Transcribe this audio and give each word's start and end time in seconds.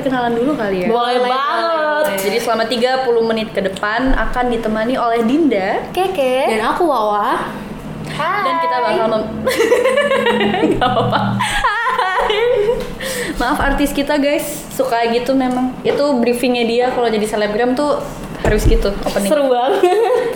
perkenalan 0.00 0.32
dulu 0.32 0.56
kali 0.56 0.84
ya. 0.84 0.88
Boleh 0.88 1.20
banget. 1.20 2.04
Jadi 2.24 2.38
selama 2.40 2.64
30 2.64 3.28
menit 3.28 3.48
ke 3.52 3.60
depan 3.60 4.16
akan 4.16 4.44
ditemani 4.48 4.96
oleh 4.96 5.20
Dinda 5.28 5.84
Keke. 5.92 6.48
Dan 6.48 6.64
aku 6.64 6.88
Wawa. 6.88 7.52
Hai. 8.10 8.42
dan 8.42 8.54
kita 8.58 8.76
bakal 8.82 9.06
mem 9.06 9.22
Gak 10.76 10.82
apa-apa. 10.82 11.20
Hai. 11.38 12.40
Maaf 13.38 13.58
artis 13.60 13.92
kita 13.92 14.16
guys, 14.16 14.44
suka 14.72 15.04
gitu 15.12 15.36
memang. 15.36 15.72
Itu 15.84 16.18
briefingnya 16.18 16.64
dia 16.66 16.86
kalau 16.92 17.08
jadi 17.08 17.24
selebgram 17.24 17.76
tuh 17.76 18.00
harus 18.40 18.64
gitu 18.66 18.88
opening. 19.04 19.30
Seru 19.30 19.46
banget. 19.52 19.80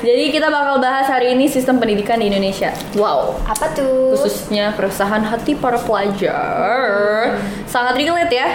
Jadi 0.04 0.24
kita 0.30 0.48
bakal 0.52 0.78
bahas 0.78 1.08
hari 1.08 1.32
ini 1.34 1.48
sistem 1.48 1.80
pendidikan 1.80 2.20
di 2.20 2.28
Indonesia. 2.28 2.70
Wow. 2.94 3.40
Apa 3.48 3.72
tuh? 3.72 4.12
Khususnya 4.16 4.76
keresahan 4.76 5.24
hati 5.24 5.56
para 5.56 5.80
pelajar. 5.80 7.40
Sangat 7.64 7.96
relate 7.96 8.32
ya. 8.32 8.48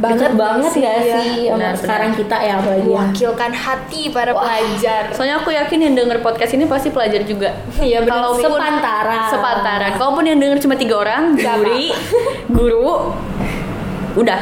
Banget 0.00 0.32
Deket 0.32 0.34
banget 0.40 0.70
sih, 0.72 0.80
gak 0.80 0.96
iya. 0.96 1.14
sih 1.20 1.36
Benar, 1.52 1.74
sekarang 1.76 2.10
kita 2.16 2.36
ya 2.40 2.52
apalagi 2.56 2.88
ya. 2.88 3.04
Mewakilkan 3.04 3.52
hati 3.52 4.02
para 4.08 4.32
pelajar. 4.32 5.02
Soalnya 5.12 5.36
aku 5.44 5.52
yakin 5.52 5.78
yang 5.84 5.94
denger 5.94 6.18
podcast 6.24 6.56
ini 6.56 6.64
pasti 6.64 6.88
pelajar 6.88 7.20
juga. 7.28 7.52
Iya 7.80 8.04
benar. 8.04 8.32
Kalaupun 8.32 8.44
Sepantara. 8.44 9.20
Sepantara. 9.28 9.86
Kalaupun 10.00 10.24
yang 10.24 10.38
denger 10.40 10.58
cuma 10.64 10.74
tiga 10.76 10.94
orang, 11.00 11.36
guri, 11.36 11.92
guru, 12.56 13.12
udah 14.16 14.40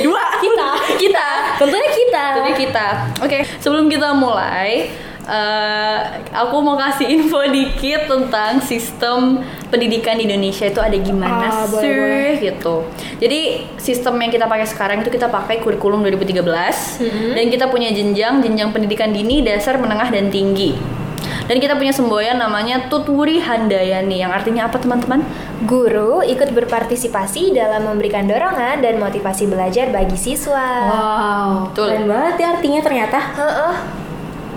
dua 0.00 0.24
Kita. 0.38 0.68
kita 1.02 1.28
Tentunya 1.58 1.90
kita. 1.92 2.24
Jadi 2.40 2.52
kita. 2.56 2.86
Oke, 3.20 3.38
sebelum 3.60 3.90
kita 3.90 4.14
mulai, 4.14 4.88
eh, 5.28 5.96
aku 6.32 6.56
mau 6.58 6.74
kasih 6.74 7.06
info 7.06 7.44
dikit 7.46 8.08
tentang 8.08 8.58
sistem 8.60 9.38
pendidikan 9.68 10.16
di 10.16 10.24
Indonesia 10.24 10.64
itu 10.64 10.80
ada 10.80 10.96
gimana 10.96 11.44
Ah, 11.44 11.64
boleh, 11.64 11.78
sih 11.78 11.92
boleh. 11.92 12.32
gitu. 12.40 12.74
Jadi 13.18 13.40
sistem 13.76 14.16
yang 14.16 14.32
kita 14.32 14.44
pakai 14.44 14.64
sekarang 14.64 14.96
itu 15.00 15.10
kita 15.10 15.28
pakai 15.28 15.60
kurikulum 15.60 16.00
2013 16.02 17.04
dan 17.34 17.44
kita 17.46 17.68
punya 17.68 17.92
jenjang 17.92 18.40
jenjang 18.40 18.72
pendidikan 18.72 19.12
dini, 19.12 19.44
dasar, 19.44 19.76
menengah 19.76 20.08
dan 20.08 20.32
tinggi. 20.32 20.72
Dan 21.44 21.58
kita 21.58 21.74
punya 21.74 21.90
semboyan 21.90 22.36
namanya 22.36 22.92
Tutwuri 22.92 23.40
Handayani 23.40 24.20
yang 24.20 24.28
artinya 24.28 24.68
apa 24.68 24.76
teman-teman? 24.76 25.24
Guru 25.64 26.20
ikut 26.20 26.52
berpartisipasi 26.52 27.56
dalam 27.56 27.88
memberikan 27.88 28.28
dorongan 28.28 28.84
dan 28.84 29.00
motivasi 29.00 29.48
belajar 29.48 29.88
bagi 29.88 30.12
siswa. 30.14 30.68
Wow. 30.84 31.72
Betul. 31.72 31.88
Keren 31.88 32.04
banget 32.04 32.34
ya 32.36 32.46
artinya 32.52 32.80
ternyata. 32.84 33.18
Heeh. 33.32 33.74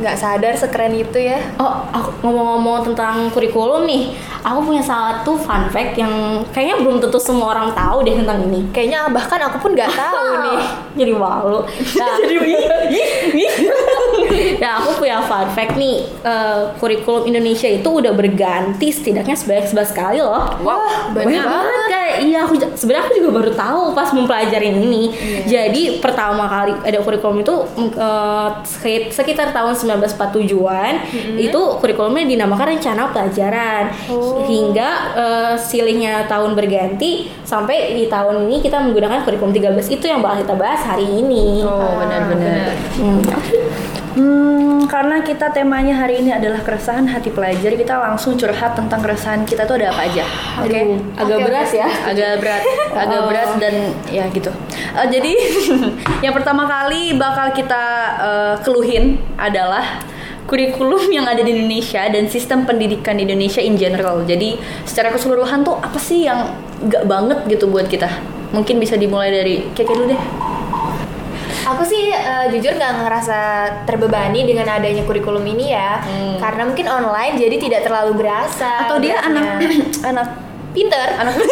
Nggak 0.01 0.17
sadar 0.17 0.53
sekeren 0.57 0.97
itu 0.97 1.21
ya. 1.21 1.37
Oh, 1.61 1.85
aku 1.93 2.25
ngomong-ngomong 2.25 2.91
tentang 2.91 3.29
kurikulum 3.29 3.85
nih, 3.85 4.17
aku 4.41 4.65
punya 4.65 4.81
satu 4.81 5.37
fun 5.37 5.69
fact 5.69 5.93
yang 5.93 6.41
kayaknya 6.49 6.81
belum 6.81 6.97
tentu 6.97 7.21
semua 7.21 7.53
orang 7.53 7.69
tahu 7.77 8.01
deh 8.01 8.17
tentang 8.17 8.41
ini. 8.49 8.65
Kayaknya 8.73 9.13
bahkan 9.13 9.37
aku 9.45 9.61
pun 9.61 9.71
nggak 9.77 9.93
tahu 10.01 10.25
nih. 10.49 10.59
Jadi 10.97 11.11
malu. 11.13 11.61
Nah, 12.01 12.17
ya 14.63 14.79
aku 14.79 14.99
punya 14.99 15.19
fun 15.21 15.47
fact 15.51 15.75
nih, 15.75 16.03
eh, 16.21 16.59
kurikulum 16.77 17.25
Indonesia 17.25 17.67
itu 17.67 17.89
udah 17.89 18.11
berganti 18.11 18.87
setidaknya 18.87 19.35
sebanyak 19.35 19.65
11 19.67 19.91
kali 19.91 20.19
loh. 20.19 20.43
Wow, 20.61 21.11
Banyak 21.11 21.43
banget 21.43 21.81
kayak 21.87 22.13
iya 22.21 22.39
aku 22.43 22.53
sebenarnya 22.75 23.03
aku 23.07 23.13
juga 23.17 23.29
baru 23.33 23.51
tahu 23.51 23.81
pas 23.91 24.09
mempelajari 24.11 24.69
ini. 24.71 25.03
Jadi 25.43 25.99
pertama 25.99 26.45
kali 26.45 26.71
ada 26.81 26.99
kurikulum 26.99 27.39
itu 27.39 27.55
mm, 27.77 27.91
sekit- 28.63 29.09
sekitar 29.11 29.51
tahun 29.51 29.73
1947-an 29.73 30.93
itu 31.37 31.61
kurikulumnya 31.77 32.25
dinamakan 32.25 32.77
rencana 32.77 33.09
pelajaran. 33.09 33.83
Hingga 34.45 34.89
eh, 35.13 35.53
silihnya 35.57 36.25
tahun 36.25 36.53
berganti 36.53 37.31
sampai 37.43 37.93
di 37.93 38.07
tahun 38.07 38.47
ini 38.47 38.59
kita 38.59 38.79
menggunakan 38.79 39.23
kurikulum 39.23 39.51
13 39.51 39.91
itu 39.91 40.05
yang 40.05 40.19
bakal 40.19 40.43
kita 40.43 40.55
bahas 40.55 40.81
hari 40.83 41.05
ini. 41.05 41.63
Oh, 41.63 41.99
benar-benar. 41.99 42.71
Hmm. 42.95 43.19
Hmm, 44.11 44.83
karena 44.91 45.23
kita 45.23 45.55
temanya 45.55 45.95
hari 45.95 46.19
ini 46.19 46.35
adalah 46.35 46.59
keresahan 46.59 47.07
hati 47.07 47.31
pelajar, 47.31 47.71
kita 47.79 47.95
langsung 47.95 48.35
curhat 48.35 48.75
tentang 48.75 48.99
keresahan 48.99 49.47
kita 49.47 49.63
tuh 49.63 49.79
ada 49.79 49.95
apa 49.95 50.03
aja. 50.03 50.27
Oke. 50.59 50.67
Aduh, 50.67 50.99
agak 51.15 51.37
Oke, 51.39 51.45
berat 51.47 51.69
ya. 51.71 51.87
Agak 51.87 52.31
berat, 52.43 52.63
agak 52.91 53.21
berat 53.31 53.49
dan 53.63 53.75
ya 54.11 54.27
gitu. 54.35 54.51
Eh, 54.99 55.07
jadi 55.07 55.33
yang 56.27 56.33
pertama 56.35 56.67
kali 56.67 57.15
bakal 57.15 57.55
kita 57.55 57.83
eh, 58.19 58.55
keluhin 58.67 59.15
adalah 59.39 60.03
kurikulum 60.43 61.07
yang 61.07 61.23
ada 61.23 61.39
di 61.39 61.55
Indonesia 61.55 62.03
dan 62.11 62.27
sistem 62.27 62.67
pendidikan 62.67 63.15
di 63.15 63.23
Indonesia 63.23 63.63
in 63.63 63.79
general. 63.79 64.27
Jadi 64.27 64.59
secara 64.83 65.15
keseluruhan 65.15 65.63
tuh 65.63 65.79
apa 65.79 65.95
sih 65.95 66.27
yang 66.27 66.51
gak 66.91 67.07
banget 67.07 67.47
gitu 67.47 67.71
buat 67.71 67.87
kita? 67.87 68.11
Mungkin 68.51 68.75
bisa 68.83 68.99
dimulai 68.99 69.31
dari 69.31 69.71
Keke 69.71 69.95
dulu 69.95 70.11
deh. 70.11 70.50
Aku 71.71 71.83
sih 71.83 72.09
eh, 72.09 72.45
jujur 72.49 72.73
nggak 72.73 72.93
ngerasa 73.01 73.37
terbebani 73.85 74.43
dengan 74.43 74.67
adanya 74.67 75.03
kurikulum 75.03 75.43
ini 75.45 75.71
ya, 75.71 76.03
karena 76.37 76.67
mungkin 76.67 76.85
online 76.85 77.35
jadi 77.35 77.55
tidak 77.57 77.81
terlalu 77.83 78.19
berasa. 78.19 78.85
Atau 78.85 78.99
dia 78.99 79.19
anak 79.19 79.63
anak 80.11 80.27
pinter. 80.71 81.07
anak 81.15 81.35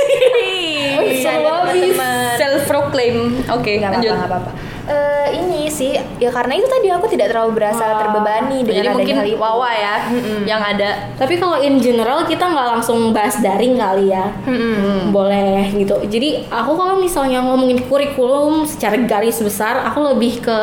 Iya, 1.00 1.32
teman-teman. 1.36 2.36
self 2.36 2.62
proclaim 2.66 3.18
oke 3.46 3.68
Nggak 3.68 3.92
lanjut 4.00 4.12
apa-apa, 4.16 4.52
Eh, 4.90 5.28
ini 5.38 5.70
sih 5.70 5.94
ya 6.18 6.34
karena 6.34 6.58
itu 6.58 6.66
tadi 6.66 6.90
aku 6.90 7.06
tidak 7.06 7.30
terlalu 7.30 7.62
berasa 7.62 8.02
terbebani 8.02 8.66
dengan 8.66 8.82
jadi 8.82 8.90
mungkin 8.90 9.16
hal 9.22 9.28
itu. 9.30 9.38
wawa 9.38 9.70
ya 9.70 9.96
yang 10.50 10.58
ada 10.66 11.14
Tapi 11.14 11.38
kalau 11.38 11.62
in 11.62 11.78
general 11.78 12.26
kita 12.26 12.42
nggak 12.42 12.68
langsung 12.74 13.14
bahas 13.14 13.38
daring 13.38 13.78
kali 13.78 14.10
ya. 14.10 14.34
Mm-mm. 14.50 15.14
Boleh 15.14 15.70
gitu. 15.78 15.94
Jadi 16.10 16.50
aku 16.50 16.74
kalau 16.74 16.98
misalnya 16.98 17.46
ngomongin 17.46 17.86
kurikulum 17.86 18.66
secara 18.66 18.98
garis 19.06 19.38
besar, 19.38 19.86
aku 19.86 20.10
lebih 20.10 20.42
ke 20.42 20.58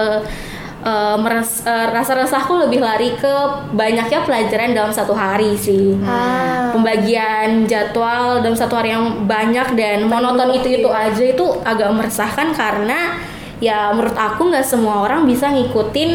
eh, 0.82 1.16
meres- 1.22 1.62
eh, 1.62 1.86
rasa 1.94 2.18
resahku 2.18 2.58
lebih 2.66 2.82
lari 2.82 3.14
ke 3.14 3.32
banyaknya 3.78 4.26
pelajaran 4.26 4.74
dalam 4.74 4.90
satu 4.90 5.14
hari 5.14 5.54
sih. 5.54 5.94
Ah. 6.02 6.74
Pembagian 6.74 7.62
jadwal 7.70 8.42
dalam 8.42 8.58
satu 8.58 8.74
hari 8.74 8.90
yang 8.90 9.22
banyak 9.22 9.78
dan 9.78 10.10
monoton 10.10 10.50
itu 10.50 10.82
itu 10.82 10.90
aja 10.90 11.22
itu 11.22 11.46
agak 11.62 11.94
meresahkan 11.94 12.50
karena 12.58 13.22
ya 13.56 13.88
menurut 13.96 14.12
aku 14.12 14.52
nggak 14.52 14.66
semua 14.66 15.00
orang 15.00 15.24
bisa 15.24 15.48
ngikutin 15.48 16.10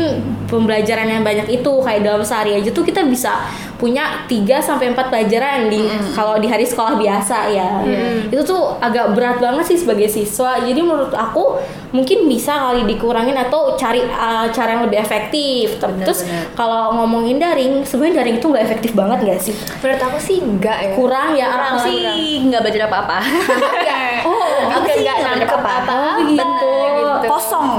pembelajaran 0.45 1.09
yang 1.09 1.23
banyak 1.25 1.47
itu 1.49 1.71
kayak 1.81 2.05
dalam 2.05 2.21
sehari 2.21 2.59
aja 2.59 2.69
tuh 2.69 2.83
kita 2.83 3.01
bisa 3.07 3.47
punya 3.81 4.29
3 4.29 4.45
sampai 4.61 4.93
4 4.93 5.09
pelajaran 5.09 5.65
di 5.65 5.81
kalau 6.13 6.37
di 6.37 6.45
hari 6.45 6.61
sekolah 6.61 7.01
biasa 7.01 7.49
ya. 7.49 7.81
Itu 8.29 8.45
tuh 8.45 8.77
agak 8.77 9.17
berat 9.17 9.41
banget 9.41 9.73
sih 9.73 9.77
sebagai 9.81 10.05
siswa. 10.05 10.61
Jadi 10.61 10.85
menurut 10.85 11.09
aku 11.09 11.57
mungkin 11.89 12.29
bisa 12.29 12.53
kali 12.61 12.85
dikurangin 12.85 13.33
atau 13.33 13.73
cari 13.73 14.05
uh, 14.05 14.45
cara 14.53 14.77
yang 14.77 14.85
lebih 14.85 15.01
efektif. 15.01 15.81
Terus 15.81 16.21
Benar-benar. 16.29 16.53
kalau 16.53 16.93
ngomongin 16.93 17.41
daring, 17.41 17.81
sebenarnya 17.81 18.21
daring 18.21 18.37
itu 18.37 18.45
nggak 18.53 18.65
efektif 18.69 18.91
banget 18.93 19.17
nggak 19.25 19.39
sih? 19.41 19.55
Menurut 19.81 20.01
aku 20.05 20.17
sih 20.21 20.37
enggak 20.37 20.77
ya. 20.77 20.91
Kurang 20.93 21.29
ya 21.33 21.45
aku 21.49 21.57
kurang. 21.57 21.77
sih 21.81 21.99
nggak 22.45 22.61
belajar 22.61 22.81
apa-apa 22.85 23.17
Oh, 24.29 24.45
aku 24.77 24.85
sih 24.93 25.01
enggak 25.01 25.15
nggak 25.25 25.33
nangkep 25.41 25.57
apa-apa. 25.57 25.97
apa-apa. 26.21 26.29
gitu. 26.29 26.45
Gitu. 27.23 27.31
kosong. 27.31 27.69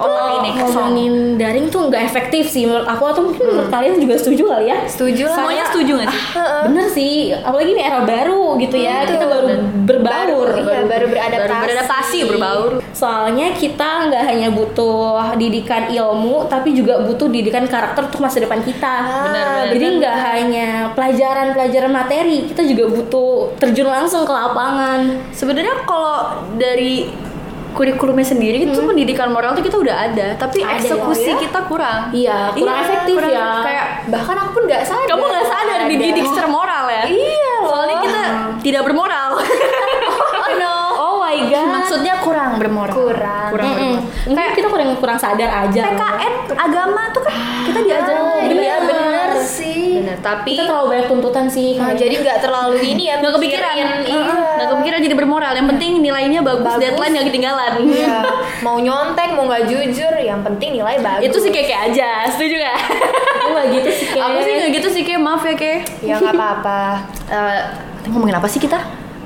Otak 0.00 0.40
ini 0.40 0.50
kosong. 0.56 0.96
Ngomongin 0.96 1.14
daring 1.36 1.66
tuh 1.68 1.92
nggak 1.92 2.02
efektif 2.08 2.48
sih. 2.48 2.64
Menurut 2.64 2.88
aku 2.88 3.04
atau 3.04 3.20
mungkin 3.20 3.42
menurut 3.44 3.68
kalian 3.68 4.00
juga 4.00 4.16
setuju 4.16 4.42
kali 4.48 4.72
ya? 4.72 4.78
Setuju 4.88 5.28
lah. 5.28 5.36
semuanya 5.36 5.64
setuju 5.68 5.92
nggak 6.00 6.08
sih? 6.08 6.22
Heeh. 6.40 6.62
bener 6.72 6.86
sih. 6.88 7.14
Apalagi 7.36 7.70
ini 7.76 7.82
era 7.84 8.00
baru 8.00 8.56
gitu 8.56 8.76
ya. 8.80 9.04
Betul. 9.04 9.12
kita 9.12 9.26
baru 9.28 9.46
berbaur. 9.84 10.48
Baru, 10.56 10.72
iya, 10.72 10.82
baru 10.88 11.06
beradaptasi. 11.12 11.52
baru 11.52 11.64
beradaptasi 11.68 12.18
berbaur. 12.32 12.70
Soalnya 12.96 13.46
kita 13.52 13.88
nggak 14.08 14.24
hanya 14.24 14.48
butuh 14.48 15.36
didikan 15.36 15.92
ilmu 15.92 16.48
tapi 16.48 16.72
juga 16.72 17.04
butuh 17.04 17.28
didikan 17.28 17.68
karakter 17.68 18.08
untuk 18.08 18.24
masa 18.24 18.40
depan 18.40 18.64
kita. 18.64 18.94
Benar, 19.04 19.44
benar, 19.52 19.64
jadi 19.76 19.86
nggak 20.00 20.16
hanya 20.32 20.68
pelajaran-pelajaran 20.96 21.92
materi 21.92 22.48
kita 22.48 22.64
juga 22.64 22.88
butuh 22.88 23.52
terjun 23.60 23.84
langsung 23.92 24.24
ke 24.24 24.32
lapangan. 24.32 25.28
Sebenarnya 25.36 25.84
kalau 25.84 26.40
dari 26.56 27.28
kurikulumnya 27.70 28.24
sendiri 28.24 28.62
itu 28.62 28.80
pendidikan 28.80 29.28
moral 29.28 29.52
tuh 29.52 29.62
kita 29.62 29.76
udah 29.76 29.96
ada 30.04 30.26
tapi 30.34 30.60
Ada, 30.60 30.80
eksekusi 30.80 31.28
ya? 31.28 31.38
kita 31.38 31.60
kurang 31.64 32.00
Iya, 32.10 32.38
kurang 32.52 32.78
efektif 32.80 33.16
kurang- 33.16 33.32
ya. 33.32 33.48
kayak 33.60 33.86
Bahkan 34.08 34.36
aku 34.36 34.50
pun 34.52 34.62
nggak 34.64 34.82
sadar. 34.82 35.06
kamu 35.06 35.22
nggak 35.24 35.46
sadar 35.46 35.78
Ada. 35.78 35.88
dididik 35.88 36.24
secara 36.24 36.48
moral 36.48 36.84
ya 36.86 37.02
Iya 37.06 37.54
loh. 37.56 37.68
soalnya 37.68 37.96
kita 38.00 38.22
tidak 38.60 38.82
bermoral 38.82 39.30
Oh 40.40 40.48
no. 40.56 40.74
oh 40.96 41.14
my 41.18 41.36
god 41.46 41.66
maksudnya 41.70 42.14
kurang 42.18 42.56
bermoral. 42.56 42.90
Kurang. 42.92 43.48
Kurang 43.50 43.66
Mm-mm. 43.68 43.94
bermoral. 43.96 44.26
Mungkin 44.26 44.50
kita 44.52 44.68
kurang 44.68 44.88
kurang 44.96 45.18
sadar 45.18 45.50
aja. 45.62 45.82
PKN 45.84 46.32
agama 46.52 47.02
tuh 47.10 47.22
kan 47.22 47.34
kita 47.62 47.78
diajarin 47.80 48.18
Ah, 48.20 48.42
iya 48.48 48.76
bener 48.80 48.99
sih. 50.00 50.02
Bener, 50.02 50.16
tapi 50.18 50.50
Kita 50.50 50.64
terlalu 50.64 50.86
banyak 50.88 51.06
tuntutan 51.06 51.46
sih. 51.46 51.76
Nah, 51.76 51.92
jadi 51.92 52.14
nggak 52.16 52.38
terlalu 52.40 52.76
ini 52.90 53.02
ya. 53.06 53.20
nggak 53.20 53.32
kepikiran, 53.36 53.74
Iya. 54.00 54.24
nggak 54.56 54.68
kepikiran 54.72 54.98
jadi 55.00 55.14
bermoral. 55.14 55.52
Yang 55.52 55.68
penting 55.70 55.90
nilainya 56.00 56.40
bagus, 56.40 56.64
Bagus. 56.66 56.80
deadline 56.80 57.12
nggak 57.12 57.26
ketinggalan. 57.28 57.72
Iya. 57.84 58.16
mau 58.66 58.76
nyontek, 58.76 59.28
mau 59.32 59.44
nggak 59.44 59.62
jujur, 59.66 60.14
yang 60.16 60.40
penting 60.40 60.70
nilai 60.74 60.96
bagus. 60.98 61.26
Itu 61.26 61.36
sih 61.38 61.50
kayak 61.50 61.66
kayak 61.66 61.82
aja, 61.90 62.08
setuju 62.28 62.56
gak? 62.58 62.78
aku 63.36 63.48
nggak 63.50 63.68
gitu 63.74 63.90
sih 63.90 64.06
kayak. 64.08 64.24
Aku 64.26 64.38
sih 64.40 64.52
nggak 64.52 64.70
gitu 64.72 64.88
sih 64.88 65.02
kayak 65.02 65.20
maaf 65.20 65.42
ya 65.42 65.54
kayak. 65.54 65.80
Ya 66.00 66.14
nggak 66.16 66.32
apa-apa. 66.32 66.80
Eh, 67.28 67.60
ngomongin 68.06 68.34
apa 68.34 68.46
sih 68.46 68.58
kita? 68.58 68.78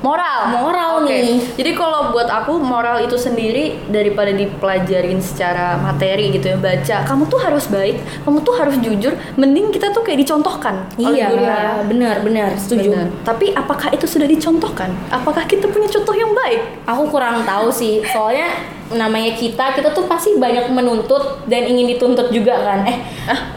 Moral. 0.04 0.52
Moral 0.52 0.92
Oke. 1.00 1.08
nih. 1.08 1.40
Jadi 1.56 1.70
kalau 1.72 2.12
buat 2.12 2.28
aku 2.28 2.60
moral 2.60 3.00
itu 3.00 3.16
sendiri 3.16 3.80
daripada 3.88 4.36
dipelajarin 4.36 5.16
secara 5.24 5.80
materi 5.80 6.28
gitu 6.28 6.52
ya 6.52 6.58
baca, 6.60 7.08
kamu 7.08 7.24
tuh 7.32 7.40
harus 7.40 7.64
baik, 7.72 7.96
kamu 8.28 8.44
tuh 8.44 8.54
harus 8.60 8.76
jujur, 8.84 9.16
mending 9.40 9.72
kita 9.72 9.96
tuh 9.96 10.04
kayak 10.04 10.20
dicontohkan 10.20 10.84
oleh 11.00 11.24
Iya, 11.24 11.32
ya. 11.32 11.68
benar 11.88 12.20
benar 12.20 12.52
setuju. 12.60 12.92
Bener. 12.92 13.08
Tapi 13.24 13.56
apakah 13.56 13.88
itu 13.96 14.04
sudah 14.04 14.28
dicontohkan? 14.28 14.92
Apakah 15.08 15.48
kita 15.48 15.72
punya 15.72 15.88
contoh 15.88 16.12
yang 16.12 16.36
baik? 16.36 16.84
Aku 16.84 17.08
kurang 17.08 17.40
tahu 17.48 17.72
sih, 17.72 18.04
soalnya 18.04 18.52
namanya 18.92 19.32
kita, 19.32 19.72
kita 19.72 19.88
tuh 19.96 20.04
pasti 20.04 20.36
banyak 20.36 20.68
menuntut 20.68 21.48
dan 21.48 21.64
ingin 21.64 21.96
dituntut 21.96 22.28
juga 22.28 22.60
kan. 22.60 22.84
Eh, 22.84 22.98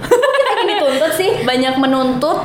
kita 0.08 0.64
ingin 0.64 0.68
dituntut 0.80 1.12
sih, 1.12 1.30
Banyak 1.50 1.76
menuntut 1.76 2.40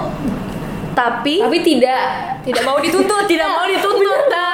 tapi 0.93 1.41
tapi 1.41 1.59
tidak 1.65 2.01
tidak 2.43 2.63
mau 2.67 2.79
dituntut, 2.79 3.25
tidak 3.33 3.49
mau 3.51 3.65
dituntut. 3.67 4.21
Nah. 4.29 4.51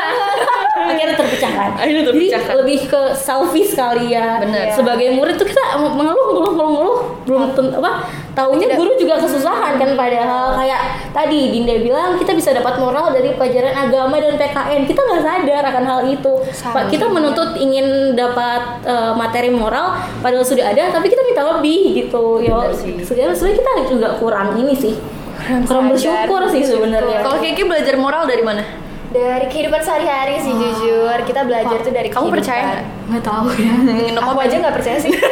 akhirnya 0.78 1.16
terpecahkan. 1.18 1.70
Akhirnya 1.74 2.04
terpecahkan. 2.06 2.48
Jadi 2.48 2.58
lebih 2.62 2.78
ke 2.86 3.02
selfish 3.12 3.74
kali 3.74 4.14
ya. 4.14 4.40
Bener. 4.40 4.70
Sebagai 4.72 5.10
murid 5.18 5.34
tuh 5.36 5.46
kita 5.50 5.76
mengeluh, 5.76 6.26
mengeluh, 6.32 6.52
mengeluh, 6.54 6.70
mengeluh, 6.70 6.98
belum 7.26 7.42
ten- 7.52 7.74
apa? 7.76 7.92
Taunya 8.32 8.78
guru 8.78 8.94
juga 8.94 9.18
kesusahan 9.18 9.74
kan 9.82 9.98
padahal 9.98 10.54
kayak 10.54 11.10
tadi 11.10 11.50
Dinda 11.50 11.74
bilang 11.82 12.14
kita 12.14 12.38
bisa 12.38 12.54
dapat 12.54 12.78
moral 12.78 13.10
dari 13.10 13.34
pelajaran 13.34 13.74
agama 13.74 14.16
dan 14.22 14.38
PKN. 14.38 14.86
Kita 14.86 15.00
nggak 15.02 15.22
sadar 15.26 15.62
akan 15.74 15.84
hal 15.84 16.00
itu. 16.06 16.32
Sama. 16.54 16.74
Pak, 16.78 16.82
Kita 16.94 17.10
menuntut 17.10 17.58
ingin 17.58 18.14
dapat 18.14 18.86
eh, 18.86 19.12
materi 19.18 19.50
moral 19.50 19.98
padahal 20.22 20.46
sudah 20.46 20.70
ada, 20.70 20.94
tapi 20.94 21.10
kita 21.10 21.26
minta 21.26 21.42
lebih 21.58 22.06
gitu. 22.06 22.38
Sebenarnya 23.02 23.34
sebenarnya 23.34 23.56
kita 23.58 23.72
juga 23.90 24.08
kurang 24.22 24.54
ini 24.62 24.74
sih. 24.78 25.17
Kurang 25.38 25.94
bersyukur 25.94 26.42
sih 26.50 26.62
sebenarnya. 26.62 27.22
Kalau 27.22 27.38
Kiki 27.38 27.62
belajar 27.64 27.94
moral 27.94 28.26
dari 28.26 28.42
mana? 28.42 28.62
Dari 29.08 29.48
kehidupan 29.48 29.80
sehari-hari 29.80 30.36
sih 30.36 30.52
jujur, 30.52 31.16
kita 31.24 31.48
belajar 31.48 31.80
tuh 31.80 31.92
dari 31.94 32.12
Kamu 32.12 32.28
kehidupan. 32.28 32.36
percaya 32.36 32.62
nggak? 32.62 32.84
nggak 33.08 33.24
tahu 33.24 33.46
ya. 33.56 33.74
Aku 34.20 34.30
apa 34.36 34.42
aja 34.44 34.56
nggak 34.60 34.74
percaya 34.76 34.98
sih. 35.00 35.12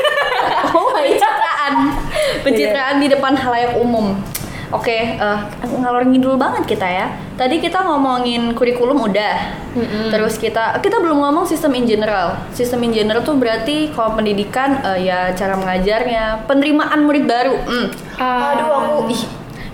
Oh, 0.66 0.92
pencitraan. 0.92 1.72
pencitraan 2.42 2.96
di 3.00 3.08
depan 3.08 3.32
halayak 3.32 3.76
umum. 3.76 4.18
Oke, 4.74 5.14
eh, 5.14 5.38
ngalor 5.78 6.04
ngidul 6.04 6.34
banget 6.34 6.66
kita 6.66 6.84
ya. 6.84 7.06
Tadi 7.38 7.62
kita 7.62 7.86
ngomongin 7.86 8.50
kurikulum 8.50 8.98
udah. 8.98 9.36
Terus 10.10 10.36
kita 10.36 10.82
kita 10.82 10.98
belum 10.98 11.22
ngomong 11.22 11.46
sistem 11.46 11.76
in 11.78 11.86
general. 11.86 12.34
Sistem 12.50 12.82
in 12.82 12.92
general 12.92 13.22
tuh 13.22 13.38
berarti 13.38 13.94
kalau 13.94 14.18
pendidikan 14.18 14.82
eh, 14.82 15.06
ya 15.06 15.30
cara 15.32 15.54
mengajarnya, 15.54 16.44
penerimaan 16.50 17.06
murid 17.06 17.24
baru. 17.24 17.56
Hmm. 17.62 17.86
Aduh 18.18 18.68
aku 18.74 18.96
ih. 19.12 19.22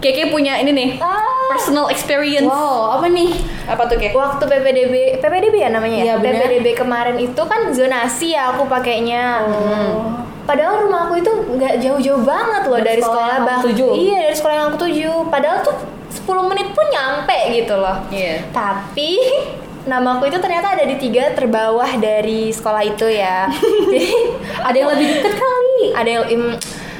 Keke 0.03 0.29
punya 0.29 0.59
ini 0.59 0.71
nih, 0.71 0.91
Ah. 0.99 1.23
personal 1.49 1.87
experience. 1.87 2.43
Wow, 2.45 2.99
apa 2.99 3.07
nih? 3.07 3.31
Apa 3.65 3.87
tuh, 3.87 3.95
Kek? 3.95 4.11
Waktu 4.11 4.43
PPDB, 4.43 4.95
PPDB 5.17 5.55
ya 5.57 5.71
namanya 5.71 5.95
ya? 5.95 6.05
Iya, 6.05 6.15
benar. 6.19 6.43
PPDB 6.43 6.67
kemarin 6.75 7.17
itu 7.17 7.39
kan 7.41 7.71
zonasi 7.71 8.35
ya 8.35 8.51
aku 8.51 8.67
pakainya. 8.67 9.47
Oh. 9.47 10.19
Padahal 10.43 10.83
rumah 10.83 11.07
aku 11.07 11.17
itu 11.17 11.31
nggak 11.31 11.79
jauh-jauh 11.79 12.19
banget 12.21 12.67
loh 12.67 12.77
Dari 12.77 12.89
dari, 12.89 13.01
sekolah 13.01 13.31
sekolah, 13.33 13.47
bah- 13.49 13.63
tuju? 13.63 13.87
Iya 13.95 14.19
dari 14.21 14.35
sekolah 14.35 14.55
yang 14.57 14.67
aku 14.67 14.79
tuju. 14.83 15.11
Padahal 15.31 15.59
tuh 15.63 15.77
10 16.11 16.43
menit 16.45 16.69
pun 16.69 16.83
nyampe 16.85 17.39
gitu 17.53 17.75
loh. 17.75 17.97
Iya. 18.11 18.43
Tapi 18.51 19.11
namaku 19.91 20.27
itu 20.27 20.39
ternyata 20.39 20.75
ada 20.75 20.83
di 20.83 20.99
tiga 20.99 21.31
terbawah 21.31 21.95
dari 21.97 22.51
sekolah 22.51 22.83
itu 22.83 23.07
ya. 23.07 23.47
Jadi 23.87 24.11
Ada 24.59 24.77
yang 24.77 24.91
lebih 24.91 25.07
deket 25.15 25.35
kali. 25.37 25.79
ada 25.93 26.11
yang 26.11 26.27
im, 26.29 26.43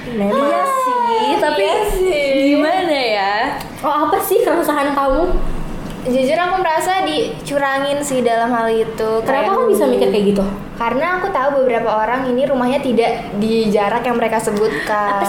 Memang. 0.05 0.35
Iya 0.35 0.63
sih, 0.69 1.31
tapi 1.41 1.63
Iya 1.63 1.77
sih. 1.89 2.27
gimana? 2.53 2.72
Oh 3.83 4.07
apa 4.07 4.17
sih 4.19 4.41
keresahan 4.41 4.95
kamu? 4.95 5.25
jujur 6.03 6.35
aku 6.35 6.59
merasa 6.59 7.07
dicurangin 7.07 8.03
sih 8.03 8.27
dalam 8.27 8.51
hal 8.51 8.67
itu. 8.67 9.23
Kenapa 9.23 9.55
kamu 9.55 9.71
bisa 9.71 9.87
mikir 9.87 10.11
kayak 10.11 10.35
gitu? 10.35 10.43
Karena 10.75 11.23
aku 11.23 11.31
tahu 11.31 11.63
beberapa 11.63 11.95
orang 11.95 12.27
ini 12.27 12.43
rumahnya 12.43 12.83
tidak 12.83 13.39
di 13.39 13.71
jarak 13.71 14.03
yang 14.03 14.19
mereka 14.19 14.43
sebutkan. 14.43 15.23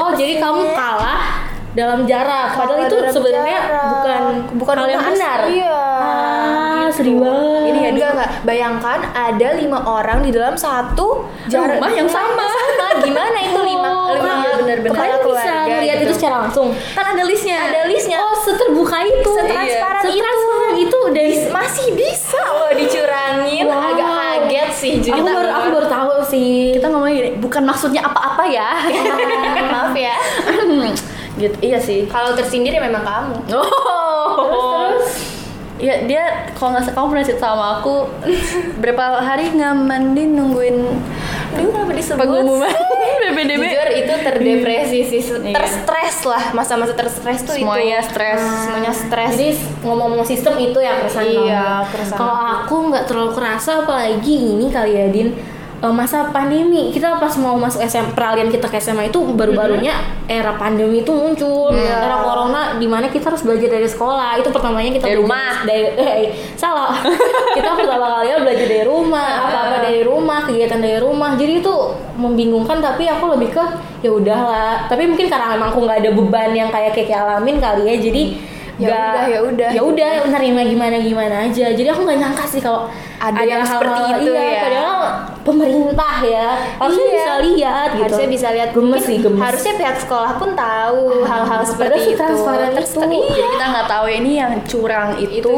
oh 0.00 0.16
jadi 0.16 0.40
kamu 0.40 0.72
kalah 0.72 1.44
dalam 1.76 2.08
jarak. 2.08 2.56
Padahal 2.56 2.88
itu 2.88 2.96
sebenarnya 3.12 3.58
jarak. 3.60 3.84
bukan 3.92 4.20
Bukan 4.56 4.74
hal 4.80 4.88
yang 4.88 5.04
benar. 5.04 5.38
iya. 5.44 5.76
Ah, 6.00 6.88
Gitu. 6.88 7.20
banget. 7.20 7.68
Ini 7.68 7.78
ya 7.78 7.90
enggak 7.92 8.10
enggak. 8.16 8.30
Bayangkan 8.48 9.00
ada 9.12 9.48
lima 9.54 9.78
orang 9.84 10.24
di 10.24 10.30
dalam 10.32 10.56
satu 10.56 11.28
Rumah 11.76 11.92
yang 11.92 12.08
sama. 12.08 12.48
sama. 12.48 12.88
Gimana 13.04 13.38
itu 13.44 13.60
lima 13.60 13.88
Oh, 14.08 14.16
lima 14.16 14.40
iya, 14.40 14.56
secara 16.18 16.36
langsung. 16.42 16.68
Kan 16.92 17.06
ada 17.08 17.22
listnya. 17.22 17.56
Ada 17.64 17.86
listnya. 17.86 18.18
Oh, 18.18 18.34
seterbuka 18.36 18.98
itu. 19.00 19.30
Setransparan 19.32 20.02
Iya. 20.02 20.10
itu. 20.10 20.18
Setransparan 20.18 20.74
itu 20.76 20.98
dari 21.10 21.30
Bis- 21.32 21.48
masih 21.48 21.86
bisa 21.94 22.40
loh 22.50 22.70
dicurangin. 22.70 23.64
Wow. 23.64 23.88
Agak 23.88 24.08
kaget 24.10 24.70
sih 24.72 24.92
aku 24.94 25.04
jadi 25.06 25.20
baru 25.22 25.48
aku 25.48 25.66
baru 25.72 25.86
tahu 25.88 26.12
sih. 26.24 26.74
kita 26.74 26.86
ngomongin 26.86 27.14
gini, 27.16 27.30
bukan 27.38 27.62
maksudnya 27.62 28.02
apa-apa 28.02 28.44
ya. 28.44 28.68
maaf 29.72 29.94
ya. 29.94 30.14
gitu. 31.40 31.56
Iya 31.60 31.78
sih. 31.78 32.04
Kalau 32.04 32.34
tersindir 32.34 32.72
ya 32.72 32.82
memang 32.82 33.02
kamu. 33.02 33.36
Oh. 34.28 34.90
Terus 34.90 35.38
Iya 35.78 35.94
dia 36.04 36.24
kalau 36.52 36.74
nggak 36.74 36.90
kamu 36.90 37.06
pernah 37.06 37.22
cerita 37.24 37.46
sama 37.48 37.78
aku 37.78 38.10
berapa 38.76 39.22
hari 39.22 39.54
nggak 39.54 39.74
mandi 39.78 40.26
nungguin 40.26 40.74
Aduh 41.50 41.70
kenapa 41.70 41.92
disebut 41.92 42.20
pengumuman? 42.20 42.74
PPDB. 43.18 43.62
Jujur 43.66 43.88
itu 43.90 44.14
terdepresi 44.20 45.00
sih, 45.02 45.20
Iya. 45.20 45.54
terstres 45.54 46.16
lah 46.24 46.52
masa-masa 46.52 46.92
terstres 46.92 47.40
tuh 47.42 47.54
Semuanya 47.54 47.98
itu. 47.98 48.08
stres. 48.08 48.40
Semuanya 48.40 48.92
stres. 48.92 49.30
Jadi 49.32 49.48
ngomong-ngomong 49.80 50.24
sistem 50.24 50.54
itu 50.56 50.78
ya 50.78 50.98
keresahan 50.98 51.26
Iya, 51.26 51.66
keresahan 51.86 52.18
Kalau 52.18 52.36
aku 52.58 52.74
nggak 52.88 53.04
terlalu 53.06 53.30
kerasa 53.32 53.70
apalagi 53.82 54.34
ini 54.50 54.66
kali 54.68 54.92
ya 54.94 55.06
Din 55.08 55.28
eh, 55.78 55.90
masa 55.90 56.28
pandemi. 56.28 56.88
Kita 56.88 57.16
pas 57.16 57.30
mau 57.36 57.54
masuk 57.54 57.78
SM 57.80 58.12
peralihan 58.12 58.46
kita 58.46 58.66
ke 58.66 58.76
SMA 58.76 59.08
itu 59.08 59.20
baru-barunya 59.28 59.94
era 60.26 60.54
pandemi 60.54 61.00
itu 61.00 61.10
muncul. 61.10 61.70
Iya. 61.70 62.04
era 62.04 62.16
corona 62.18 62.62
di 62.74 62.84
mana 62.84 63.06
kita 63.06 63.28
harus 63.28 63.40
belajar 63.40 63.70
dari 63.70 63.86
sekolah. 63.86 64.36
Itu 64.36 64.48
pertamanya 64.48 64.90
kita 64.92 65.06
Dari 65.06 65.16
rumah. 65.16 65.52
dari 65.62 65.82
eh, 65.94 66.28
salah. 66.54 66.98
Kita 67.56 67.74
pertama 67.74 68.06
kali 68.14 68.30
belajar 68.38 68.66
dari 68.66 68.84
rumah 68.84 69.30
apa 69.42 69.58
apa 69.66 69.76
dari 69.82 70.00
rumah 70.02 70.38
kegiatan 70.42 70.78
dari 70.78 70.98
rumah. 70.98 71.34
Jadi 71.34 71.52
itu 71.58 71.74
membingungkan 72.14 72.78
tapi 72.78 73.04
aku 73.04 73.34
lebih 73.34 73.50
ke 73.50 73.64
ya 74.00 74.10
udahlah. 74.10 74.86
Tapi 74.86 75.06
mungkin 75.06 75.26
karena 75.26 75.54
memang 75.54 75.70
aku 75.70 75.82
nggak 75.82 75.98
ada 76.00 76.10
beban 76.12 76.50
yang 76.52 76.68
kayak 76.68 76.94
kayak 76.94 77.18
alamin 77.18 77.58
kali 77.58 77.82
ya 77.84 77.96
jadi 77.98 78.22
Ya 78.78 78.86
nggak- 78.86 79.10
udah, 79.10 79.26
ya 79.26 79.40
udah. 79.42 79.68
ya 79.74 79.82
udah 79.82 80.10
nerima 80.30 80.62
gimana 80.62 80.96
gimana 80.98 81.34
aja. 81.50 81.66
Jadi 81.74 81.88
aku 81.90 82.06
nggak 82.06 82.14
nyangka 82.16 82.44
sih 82.46 82.62
kalau 82.62 82.86
Ada 83.20 83.42
yang 83.42 83.62
seperti 83.62 83.98
hal-hal- 84.00 84.20
itu 84.20 84.30
iya, 84.30 84.42
ya. 84.44 84.60
padahal 84.62 84.98
pemerintah 85.42 86.14
ya 86.20 86.46
harusnya 86.76 87.02
Iya. 87.02 87.14
bisa 87.16 87.32
lihat 87.40 87.88
gitu. 87.90 88.04
Harusnya 88.04 88.28
bisa 88.28 88.48
lihat. 88.50 88.68
Gemes 88.70 89.02
sih 89.02 89.16
gemes. 89.18 89.40
harusnya 89.40 89.74
pihak 89.74 89.96
sekolah 89.98 90.32
pun 90.36 90.50
tahu 90.52 91.00
hal-hal 91.24 91.46
padahal 91.58 91.64
seperti 91.64 92.00
itu. 92.08 92.20
Terus 92.20 92.92
itu. 92.92 93.00
iya. 93.08 93.34
Jadi 93.34 93.48
kita 93.50 93.66
nggak 93.66 93.86
tahu 93.88 94.04
ya, 94.04 94.14
ini 94.16 94.32
yang 94.36 94.52
curang 94.62 95.08
itu, 95.16 95.32
Itu 95.32 95.54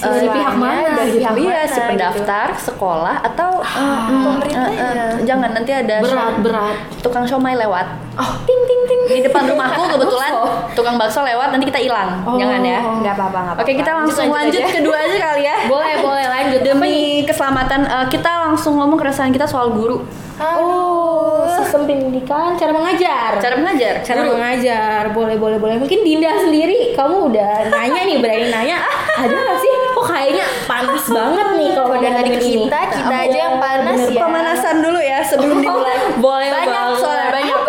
eh, 0.00 0.10
dari 0.10 0.28
pihak 0.28 0.54
mana 0.56 0.80
dari 0.90 1.08
gitu. 1.08 1.18
pihak 1.20 1.34
iya 1.36 1.46
mana 1.60 1.62
si 1.68 1.80
pendaftar 1.84 2.46
sekolah 2.56 3.16
atau 3.22 3.50
eh, 3.60 3.78
mm, 3.78 4.22
pemerintahnya. 4.24 4.80
eh, 4.80 4.92
eh, 4.96 5.12
jangan 5.22 5.50
nanti 5.52 5.72
ada 5.72 5.96
berat 6.00 6.34
berat. 6.40 6.76
tukang 6.98 7.24
somai 7.24 7.54
lewat. 7.54 7.86
Oh 8.14 8.30
ting 8.42 8.60
ting 8.64 8.82
ting 8.86 9.00
di 9.06 9.20
depan 9.20 9.44
rumahku 9.44 9.82
kebetulan 9.92 10.32
tukang 10.72 10.96
bakso 10.96 11.20
lewat 11.20 11.52
nanti 11.52 11.66
kita 11.66 11.80
hilang. 11.80 12.22
Oh. 12.24 12.34
jangan 12.34 12.62
ya. 12.64 12.80
Nggak 12.80 13.14
apa-apa 13.14 13.38
nggak 13.44 13.56
Oke 13.60 13.72
kita 13.76 13.90
langsung 13.94 14.26
lanjut, 14.28 14.62
kedua 14.72 14.96
aja 14.98 15.16
kali 15.20 15.42
ya. 15.44 15.56
Boleh 15.66 15.94
boleh 16.00 16.26
lanjut. 16.26 16.60
Demi 16.64 17.03
keselamatan 17.22 17.80
eh, 17.84 18.06
kita 18.08 18.30
langsung 18.44 18.76
ngomong 18.76 18.96
keresahan 18.96 19.30
kita 19.30 19.44
soal 19.44 19.70
guru. 19.70 20.02
Oh 20.34 21.46
sistem 21.54 21.86
pendidikan 21.86 22.54
cara 22.54 22.70
mengajar. 22.70 23.38
Cara 23.38 23.54
mengajar? 23.54 23.94
Cara 24.02 24.20
guru. 24.22 24.34
mengajar 24.34 25.02
boleh 25.10 25.36
boleh 25.38 25.58
boleh. 25.58 25.76
Mungkin 25.78 26.02
Dinda 26.02 26.34
sendiri 26.38 26.92
kamu 26.92 27.30
udah 27.30 27.70
nanya 27.70 28.00
nih 28.02 28.16
berani 28.18 28.46
nanya. 28.50 28.78
Ada 29.14 29.30
nggak 29.30 29.58
sih? 29.58 29.72
Kok 29.94 30.04
kayaknya 30.04 30.46
panas 30.66 31.04
banget 31.06 31.48
nih 31.54 31.70
kalau 31.72 31.88
Kalau 31.94 32.02
dari 32.02 32.30
ini. 32.34 32.66
kita 32.66 32.80
kita 32.90 33.06
Aku- 33.06 33.24
aja 33.26 33.38
yang 33.38 33.56
panas 33.58 33.98
bener. 33.98 34.10
ya. 34.10 34.20
Pemanasan 34.20 34.76
dulu 34.82 35.00
ya 35.00 35.18
sebelum 35.22 35.56
dimulai. 35.62 35.98
boleh 36.18 36.48
banyak 36.50 36.66
banget. 36.74 36.98
soalnya. 36.98 37.30
Banyak. 37.30 37.60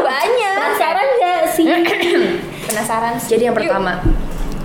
Banyak. 0.00 0.56
Penasaran 0.56 1.06
nggak 1.16 1.42
sih? 1.52 1.64
Penasaran 2.66 3.12
sih. 3.20 3.28
Jadi 3.36 3.42
yang 3.48 3.56
pertama 3.56 3.92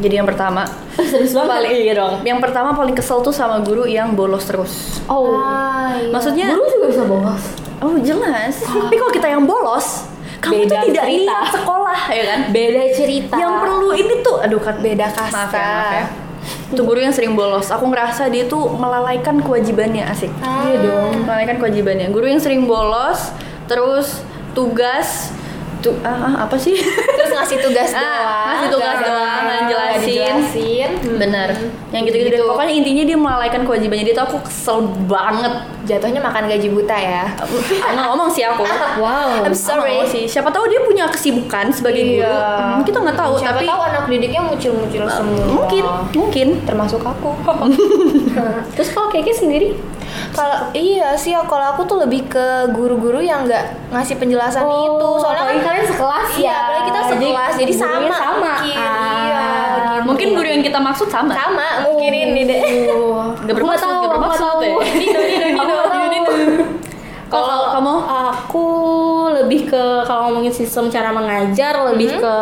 jadi 0.01 0.19
yang 0.19 0.27
pertama 0.27 0.65
serius 1.11 1.31
banget 1.31 1.49
paling 1.53 1.71
iya 1.71 1.93
dong 1.93 2.13
yang 2.25 2.39
pertama 2.41 2.73
paling 2.73 2.91
kesel 2.91 3.21
tuh 3.21 3.31
sama 3.31 3.61
guru 3.61 3.85
yang 3.85 4.11
bolos 4.11 4.43
terus 4.43 4.99
oh 5.05 5.37
ah 5.37 5.95
iya. 5.95 6.09
Maksudnya 6.09 6.45
Guru 6.51 6.65
juga 6.67 6.85
bisa 6.89 7.03
bolos. 7.05 7.43
oh 7.79 7.95
jelas. 7.99 8.55
Tapi 8.63 8.95
kalau 8.95 9.11
kita 9.11 9.27
yang 9.27 9.43
bolos, 9.43 10.05
kamu 10.39 10.65
Beda 10.65 10.69
tuh 10.71 10.87
tidak 10.89 11.05
cerita. 11.05 11.29
niat 11.29 11.45
sekolah 11.51 12.01
ya 12.09 12.23
kan? 12.25 12.39
Beda 12.49 12.81
cerita. 12.95 13.35
Yang 13.35 13.53
perlu 13.59 13.89
ini 13.91 14.13
tuh 14.21 14.35
aduh 14.39 14.61
kan 14.61 14.75
Beda 14.79 15.05
kasta. 15.09 15.33
Maaf 15.35 15.51
ya, 15.51 15.61
maaf 15.61 15.91
ya. 15.91 16.05
Itu 16.71 16.81
guru 16.81 16.99
yang 16.99 17.11
sering 17.11 17.33
bolos. 17.35 17.67
Aku 17.69 17.85
ngerasa 17.85 18.31
dia 18.31 18.47
tuh 18.47 18.71
melalaikan 18.71 19.37
kewajibannya 19.39 20.07
asik. 20.07 20.31
Iya 20.41 20.77
dong. 20.79 21.27
Melalaikan 21.27 21.59
kewajibannya. 21.59 22.07
Guru 22.09 22.25
yang 22.25 22.41
sering 22.41 22.63
bolos, 22.65 23.29
terus 23.67 24.23
tugas 24.53 25.29
tu, 25.81 25.91
ah, 26.01 26.13
ah, 26.23 26.33
apa 26.45 26.55
sih? 26.55 26.77
Terus 27.17 27.31
ngasih 27.31 27.57
tugas 27.59 27.89
Ah, 27.91 27.99
doang. 27.99 28.45
ngasih 28.47 28.69
tugas 28.71 28.97
doang, 29.01 29.41
nggak 29.41 29.61
jelasin. 29.65 30.01
dijelasin. 30.05 30.89
Hmm. 31.01 31.17
Bener. 31.17 31.49
Yang 31.89 32.01
gitu-gitu. 32.07 32.29
deh. 32.29 32.39
Gitu. 32.39 32.47
Pokoknya 32.47 32.73
intinya 32.73 33.03
dia 33.03 33.17
melalaikan 33.17 33.61
kewajibannya 33.61 34.05
dia 34.05 34.15
tuh 34.15 34.25
aku 34.25 34.37
kesel 34.41 34.77
banget. 35.05 35.53
Jatuhnya 35.81 36.21
makan 36.21 36.45
gaji 36.45 36.67
buta 36.69 36.93
ya. 36.93 37.25
Nggak 37.93 38.05
ngomong 38.07 38.29
sih 38.29 38.45
aku. 38.45 38.63
Wow. 39.01 39.41
I'm 39.41 39.55
sorry. 39.57 39.97
Ngomong 39.97 40.13
sih. 40.13 40.23
Siapa 40.29 40.51
tahu 40.51 40.69
dia 40.69 40.79
punya 40.83 41.09
kesibukan 41.09 41.73
sebagai 41.73 42.05
guru. 42.05 42.21
Iya. 42.21 42.77
Hmm, 42.77 42.83
kita 42.85 42.97
nggak 43.01 43.17
tahu. 43.17 43.33
Siapa 43.41 43.57
tapi 43.57 43.65
tahu 43.65 43.81
anak 43.81 44.03
didiknya 44.05 44.41
muncul-muncul 44.45 45.03
semua. 45.09 45.45
mungkin, 45.47 45.83
mungkin. 46.13 46.47
termasuk 46.63 47.01
aku. 47.01 47.33
Terus 48.77 48.89
kalau 48.93 49.09
Keke 49.09 49.33
sendiri? 49.33 49.73
Kalau 50.31 50.57
iya 50.71 51.13
sih, 51.13 51.31
kalau 51.35 51.65
aku 51.71 51.83
tuh 51.83 51.97
lebih 51.99 52.25
ke 52.25 52.45
guru-guru 52.69 53.19
yang 53.19 53.43
nggak 53.43 53.63
ngasih 53.89 54.15
penjelasan 54.15 54.63
itu. 54.63 55.09
Soalnya 55.17 55.43
kan 55.45 55.57
kalian 55.61 55.85
sekelas 55.85 56.29
Iya, 56.33 56.45
ya. 56.45 56.55
apalagi 56.57 56.85
kita 56.85 57.01
sekelas, 57.05 57.53
jadi 57.53 57.73
gurunya 57.73 57.83
sama 57.83 58.15
sama. 58.15 58.53
mungkin. 58.53 58.77
Ah, 58.77 59.19
Iya, 59.21 59.43
gitu. 59.91 60.05
Mungkin 60.07 60.27
guru 60.33 60.47
yang 60.49 60.63
kita 60.63 60.79
maksud 60.79 61.07
sama. 61.07 61.31
sama 61.31 61.67
mungkin 61.83 62.11
ini 62.11 62.41
deh. 62.43 62.61
Nggak 63.41 63.53
aku 63.53 63.57
bermaksud, 63.57 63.85
tahu, 63.85 63.95
aku 63.97 64.07
bermaksud 64.09 64.57
ya. 64.63 64.73
Kalau 67.31 67.59
kamu? 67.71 67.95
aku 68.31 68.65
lebih 69.31 69.71
ke 69.71 69.83
kalau 70.03 70.27
ngomongin 70.27 70.51
sistem 70.51 70.91
cara 70.91 71.09
mengajar 71.09 71.79
lebih 71.87 72.19
ke 72.19 72.35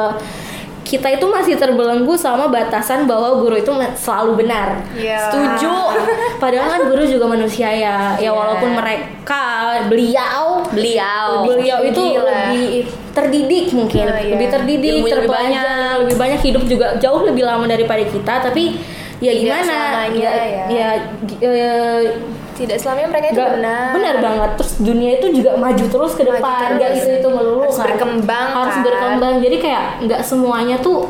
kita 0.89 1.05
itu 1.13 1.25
masih 1.29 1.53
terbelenggu 1.53 2.17
sama 2.17 2.50
batasan 2.50 3.05
bahwa 3.05 3.38
guru 3.38 3.62
itu 3.62 3.69
selalu 3.93 4.41
benar. 4.41 4.81
Iya. 4.98 5.29
Setuju. 5.29 5.69
Padahal 6.41 6.65
kan 6.74 6.81
guru 6.89 7.05
juga 7.05 7.29
manusia 7.29 7.69
ya. 7.69 8.17
Iya. 8.17 8.25
Ya 8.25 8.31
walaupun 8.34 8.74
mereka 8.74 9.46
beliau 9.86 10.65
Beliau. 10.74 11.46
beliau 11.46 11.77
itu 11.86 12.01
Gila. 12.01 12.25
lebih 12.25 12.89
terdidik 13.13 13.69
mungkin 13.69 14.10
Oh, 14.10 14.17
iya. 14.17 14.34
lebih 14.34 14.48
terdidik 14.50 14.91
Ilmunya 14.98 15.05
lebih 15.05 15.13
terpelajar 15.29 15.65
lebih 16.01 16.15
banyak 16.17 16.41
hidup 16.41 16.63
juga 16.65 16.88
jauh 16.98 17.22
lebih 17.22 17.43
lama 17.46 17.65
daripada 17.69 18.01
kita 18.01 18.34
tapi 18.41 18.79
ya 19.19 19.29
Tidak 19.36 19.43
gimana 19.43 19.65
selamanya 19.67 20.31
ya, 20.31 20.46
ya. 20.48 20.63
ya, 20.72 20.89
eh, 21.43 22.01
Tidak 22.59 22.75
selamanya 22.75 23.07
mereka 23.09 23.27
itu 23.29 23.39
benar. 23.39 23.89
benar 23.89 24.15
banget 24.19 24.49
terus 24.53 24.73
dunia 24.77 25.11
itu 25.15 25.27
juga 25.33 25.51
maju 25.55 25.85
terus 25.85 26.11
ke 26.13 26.23
depan 26.23 26.43
terus. 26.67 26.75
nggak 26.75 26.91
itu 26.93 27.09
itu 27.17 27.29
melulu 27.29 27.63
Harus 27.63 27.77
kan. 27.77 27.85
berkembang, 27.87 28.47
harus 28.53 28.75
kan. 28.75 28.83
berkembang 28.83 29.33
jadi 29.39 29.57
kayak 29.57 29.83
nggak 30.01 30.21
semuanya 30.21 30.75
tuh 30.77 31.07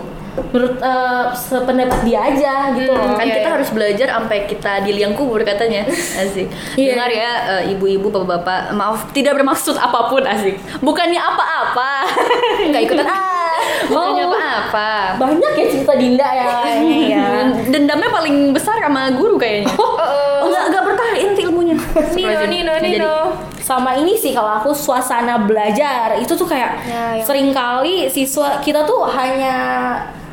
menurut 0.48 0.77
eh, 0.79 1.24
sependapat 1.34 2.00
dia 2.01 2.20
aja 2.24 2.53
gitu 2.72 2.88
Hmm, 2.88 3.12
kan 3.12 3.25
Iya, 3.27 3.34
kita 3.36 3.50
iya. 3.50 3.56
harus 3.60 3.70
belajar 3.70 4.08
sampai 4.10 4.38
kita 4.46 4.72
di 4.79 4.91
liang 4.94 5.12
kubur 5.12 5.41
katanya 5.41 5.84
asik 6.22 6.48
Iya. 6.74 6.96
dengar 6.96 7.10
ya 7.12 7.32
eh, 7.51 7.74
ibu-ibu 7.74 8.08
bapak-bapak 8.08 8.72
maaf 8.72 9.10
tidak 9.10 9.36
bermaksud 9.36 9.75
apa 9.75 10.08
pun 10.08 10.24
asik 10.24 10.56
bukannya 10.79 11.20
apa-apa 11.20 11.91
nggak 12.70 12.82
ikutan 12.84 13.03
ah. 13.06 13.51
bukannya 13.86 14.22
Oh. 14.22 14.32
apa-apa 14.32 14.89
banyak 15.18 15.51
ya 15.51 15.65
cerita 15.68 15.94
Dinda 15.94 16.29
ya 16.29 16.46
kayaknya 16.62 16.96
ya 17.10 17.25
dendamnya 17.74 18.10
paling 18.10 18.36
besar 18.50 18.77
sama 18.77 19.12
guru 19.12 19.36
kayaknya 19.36 19.75
Oh, 19.75 19.98
oh 19.98 20.29
nggak 20.70 20.84
bertahan 20.86 21.16
inti 21.20 21.42
ilmunya 21.44 21.76
Nino, 22.16 22.46
Nino. 22.46 22.74
Nino. 22.78 23.16
sama 23.60 23.94
ini 23.94 24.14
sih 24.14 24.32
kalau 24.32 24.58
aku 24.58 24.70
suasana 24.72 25.38
belajar 25.40 26.16
itu 26.16 26.32
tuh 26.32 26.46
kayak 26.46 26.72
Ya, 26.82 27.04
yang- 27.16 27.26
sering 27.26 27.50
kali 27.50 28.06
siswa 28.08 28.58
kita 28.60 28.82
tuh 28.84 29.06
hanya 29.06 29.58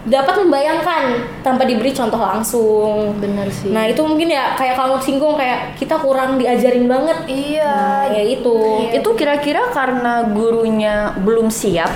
dapat 0.06 0.38
membayangkan 0.38 1.02
tanpa 1.42 1.66
diberi 1.66 1.90
contoh 1.90 2.16
langsung. 2.16 3.18
Bener 3.18 3.50
sih. 3.50 3.74
Nah 3.74 3.84
itu 3.84 3.98
mungkin 4.00 4.30
ya 4.30 4.54
kayak 4.54 4.78
kamu 4.78 5.02
singgung 5.02 5.34
kayak 5.34 5.74
kita 5.74 5.98
kurang 5.98 6.38
diajarin 6.38 6.86
banget. 6.86 7.26
Iya. 7.26 7.66
Nah, 7.66 8.04
ya 8.14 8.22
itu. 8.22 8.54
itu 8.86 9.10
kira-kira 9.12 9.66
karena 9.68 10.22
gurunya 10.24 11.10
belum 11.18 11.50
siap 11.50 11.90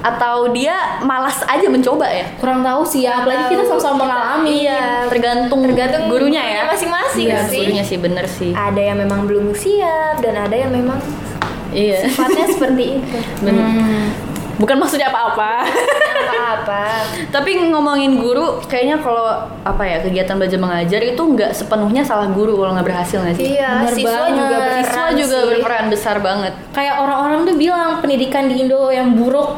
atau 0.00 0.48
dia 0.48 0.72
malas 1.00 1.44
aja 1.44 1.66
mencoba 1.66 2.04
ya 2.04 2.24
Kurang 2.36 2.60
tahu 2.60 2.82
sih 2.82 3.04
ya, 3.04 3.20
apalagi 3.20 3.50
kita 3.50 3.64
sama-sama 3.64 3.96
mengalami. 4.00 4.64
Iya. 4.64 5.06
tergantung 5.06 5.60
Tergantung 5.62 6.02
gurunya 6.06 6.40
ya 6.40 6.60
masing-masing 6.66 7.26
Iya, 7.26 7.44
sih. 7.46 7.58
gurunya 7.58 7.84
sih 7.84 7.98
bener 7.98 8.24
sih 8.24 8.50
Ada 8.50 8.80
yang 8.82 8.98
memang 8.98 9.24
belum 9.24 9.52
siap 9.52 10.18
dan 10.18 10.40
ada 10.40 10.54
yang 10.54 10.70
memang 10.70 10.96
iya 11.70 12.02
sifatnya 12.02 12.46
seperti 12.50 12.98
itu. 12.98 13.18
bener 13.40 13.62
Hmm. 13.62 14.08
bukan 14.56 14.76
maksudnya 14.76 15.08
apa-apa 15.08 15.64
Apa-apa. 16.22 16.82
tapi 17.30 17.50
ngomongin 17.66 18.16
guru 18.16 18.60
kayaknya 18.64 18.98
kalau 18.98 19.26
apa 19.60 19.82
ya 19.82 19.98
kegiatan 20.00 20.34
belajar 20.34 20.58
mengajar 20.58 21.00
itu 21.00 21.18
nggak 21.20 21.50
sepenuhnya 21.50 22.02
salah 22.02 22.28
guru 22.28 22.56
kalau 22.56 22.74
nggak 22.74 22.86
berhasil 22.86 23.18
nggak 23.18 23.36
sih 23.36 23.46
Iya, 23.54 23.70
Bener 23.82 23.94
siswa 23.94 24.10
banget. 24.10 24.32
juga 24.32 24.56
berperan 24.56 24.84
siswa 24.84 25.06
juga 25.12 25.36
sih. 25.36 25.48
berperan 25.48 25.84
besar 25.88 26.16
banget 26.18 26.52
Kayak 26.70 26.94
orang-orang 26.98 27.40
tuh 27.42 27.56
bilang 27.56 27.90
pendidikan 27.98 28.44
di 28.46 28.54
Indo 28.58 28.88
yang 28.88 29.12
buruk 29.12 29.48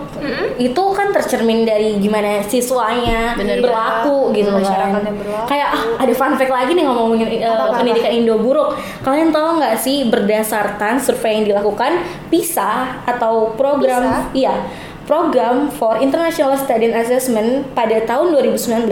itu 0.54 0.82
kan 0.92 1.10
tercermin 1.10 1.62
dari 1.62 1.98
gimana 1.98 2.40
siswanya 2.42 3.34
Bener, 3.34 3.58
berlaku 3.58 4.30
gitu 4.32 4.48
kan. 4.48 4.60
Masyarakatnya 4.60 5.12
berlaku. 5.12 5.46
Kayak 5.46 5.68
ah, 5.70 5.84
ada 5.98 6.12
fun 6.12 6.32
fact 6.34 6.48
lagi 6.48 6.72
nih 6.72 6.84
ngomongin 6.84 7.26
uh, 7.42 7.72
pendidikan 7.72 8.12
Indo 8.12 8.38
buruk. 8.38 8.72
Kalian 9.00 9.28
tahu 9.28 9.58
nggak 9.58 9.76
sih 9.76 10.06
berdasarkan 10.06 10.96
survei 10.96 11.36
yang 11.36 11.46
dilakukan 11.48 12.00
PISA 12.28 12.72
atau 13.04 13.52
program 13.52 14.02
PISA? 14.02 14.30
iya 14.32 14.54
program 15.12 15.68
for 15.68 16.00
International 16.00 16.56
Study 16.56 16.88
and 16.88 16.96
Assessment 16.96 17.68
pada 17.76 18.00
tahun 18.08 18.32
2019 18.32 18.88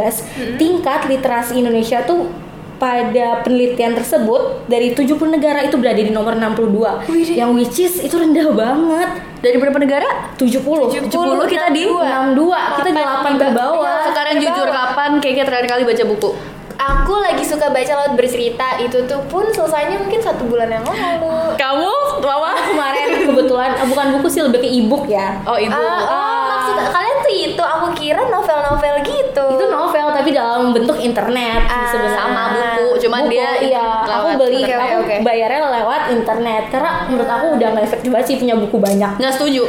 tingkat 0.61 1.09
literasi 1.09 1.57
Indonesia 1.57 2.05
tuh 2.05 2.29
pada 2.77 3.41
penelitian 3.45 3.97
tersebut 3.97 4.69
dari 4.69 4.93
70 4.93 5.17
negara 5.33 5.65
itu 5.65 5.81
berada 5.81 6.00
di 6.00 6.12
nomor 6.12 6.37
62 6.37 7.09
Wih. 7.09 7.37
yang 7.37 7.57
which 7.57 7.81
is 7.81 8.05
itu 8.05 8.17
rendah 8.17 8.53
banget. 8.53 9.09
Dari 9.41 9.57
berapa 9.57 9.81
negara? 9.81 10.37
70 10.37 11.09
70, 11.09 11.09
70 11.09 11.53
kita 11.53 11.73
di 11.73 11.89
62 11.89 12.77
kita 12.77 12.91
di 12.93 13.00
8 13.00 13.41
terbawah 13.41 14.12
sekarang 14.12 14.37
jujur 14.45 14.69
kapan? 14.69 15.11
Kayaknya 15.25 15.45
terakhir 15.49 15.67
kali 15.73 15.83
baca 15.89 16.05
buku 16.05 16.60
Aku 16.81 17.13
lagi 17.15 17.45
suka 17.45 17.69
baca 17.69 17.93
laut 17.95 18.17
bercerita. 18.17 18.81
Itu 18.81 19.05
tuh 19.05 19.21
pun 19.29 19.45
selesainya 19.47 20.01
mungkin 20.01 20.17
satu 20.19 20.49
bulan 20.49 20.71
yang 20.71 20.81
lalu. 20.81 21.53
kamu? 21.55 21.93
Mama? 22.19 22.57
Kemarin. 22.57 23.07
Kebetulan. 23.29 23.71
Ah, 23.75 23.85
bukan 23.85 24.07
buku 24.17 24.29
sih 24.29 24.41
lebih 24.41 24.59
ke 24.59 24.69
e-book 24.71 25.05
ya. 25.05 25.45
Oh 25.45 25.55
ibu 25.55 25.71
Ah, 25.71 26.01
oh, 26.01 26.43
maksud 26.49 26.77
kalian 26.89 27.17
tuh 27.21 27.33
itu. 27.35 27.63
Aku 27.63 27.87
kira 27.93 28.23
novel-novel 28.25 28.95
gitu. 29.03 29.45
itu 29.51 29.65
novel 29.67 30.07
tapi 30.11 30.33
dalam 30.33 30.73
bentuk 30.73 30.97
internet 30.97 31.63
Ah, 31.65 31.87
sebenarnya. 31.87 32.17
sama 32.17 32.43
buku 32.51 32.87
cuman 32.99 33.23
Buku, 33.23 33.33
dia 33.33 33.49
iya. 33.61 33.87
aku 34.03 34.29
beli 34.37 34.65
oke, 34.65 34.75
aku 34.75 34.99
bayarnya 35.21 35.61
lewat 35.71 36.03
internet. 36.11 36.63
Karena 36.69 36.91
menurut 37.07 37.29
aku 37.29 37.47
udah 37.57 37.69
nggak 37.71 37.85
efektif 37.87 38.09
banget 38.09 38.27
sih 38.27 38.37
punya 38.37 38.57
buku 38.57 38.77
banyak. 38.77 39.11
Nggak 39.17 39.35
setuju. 39.35 39.65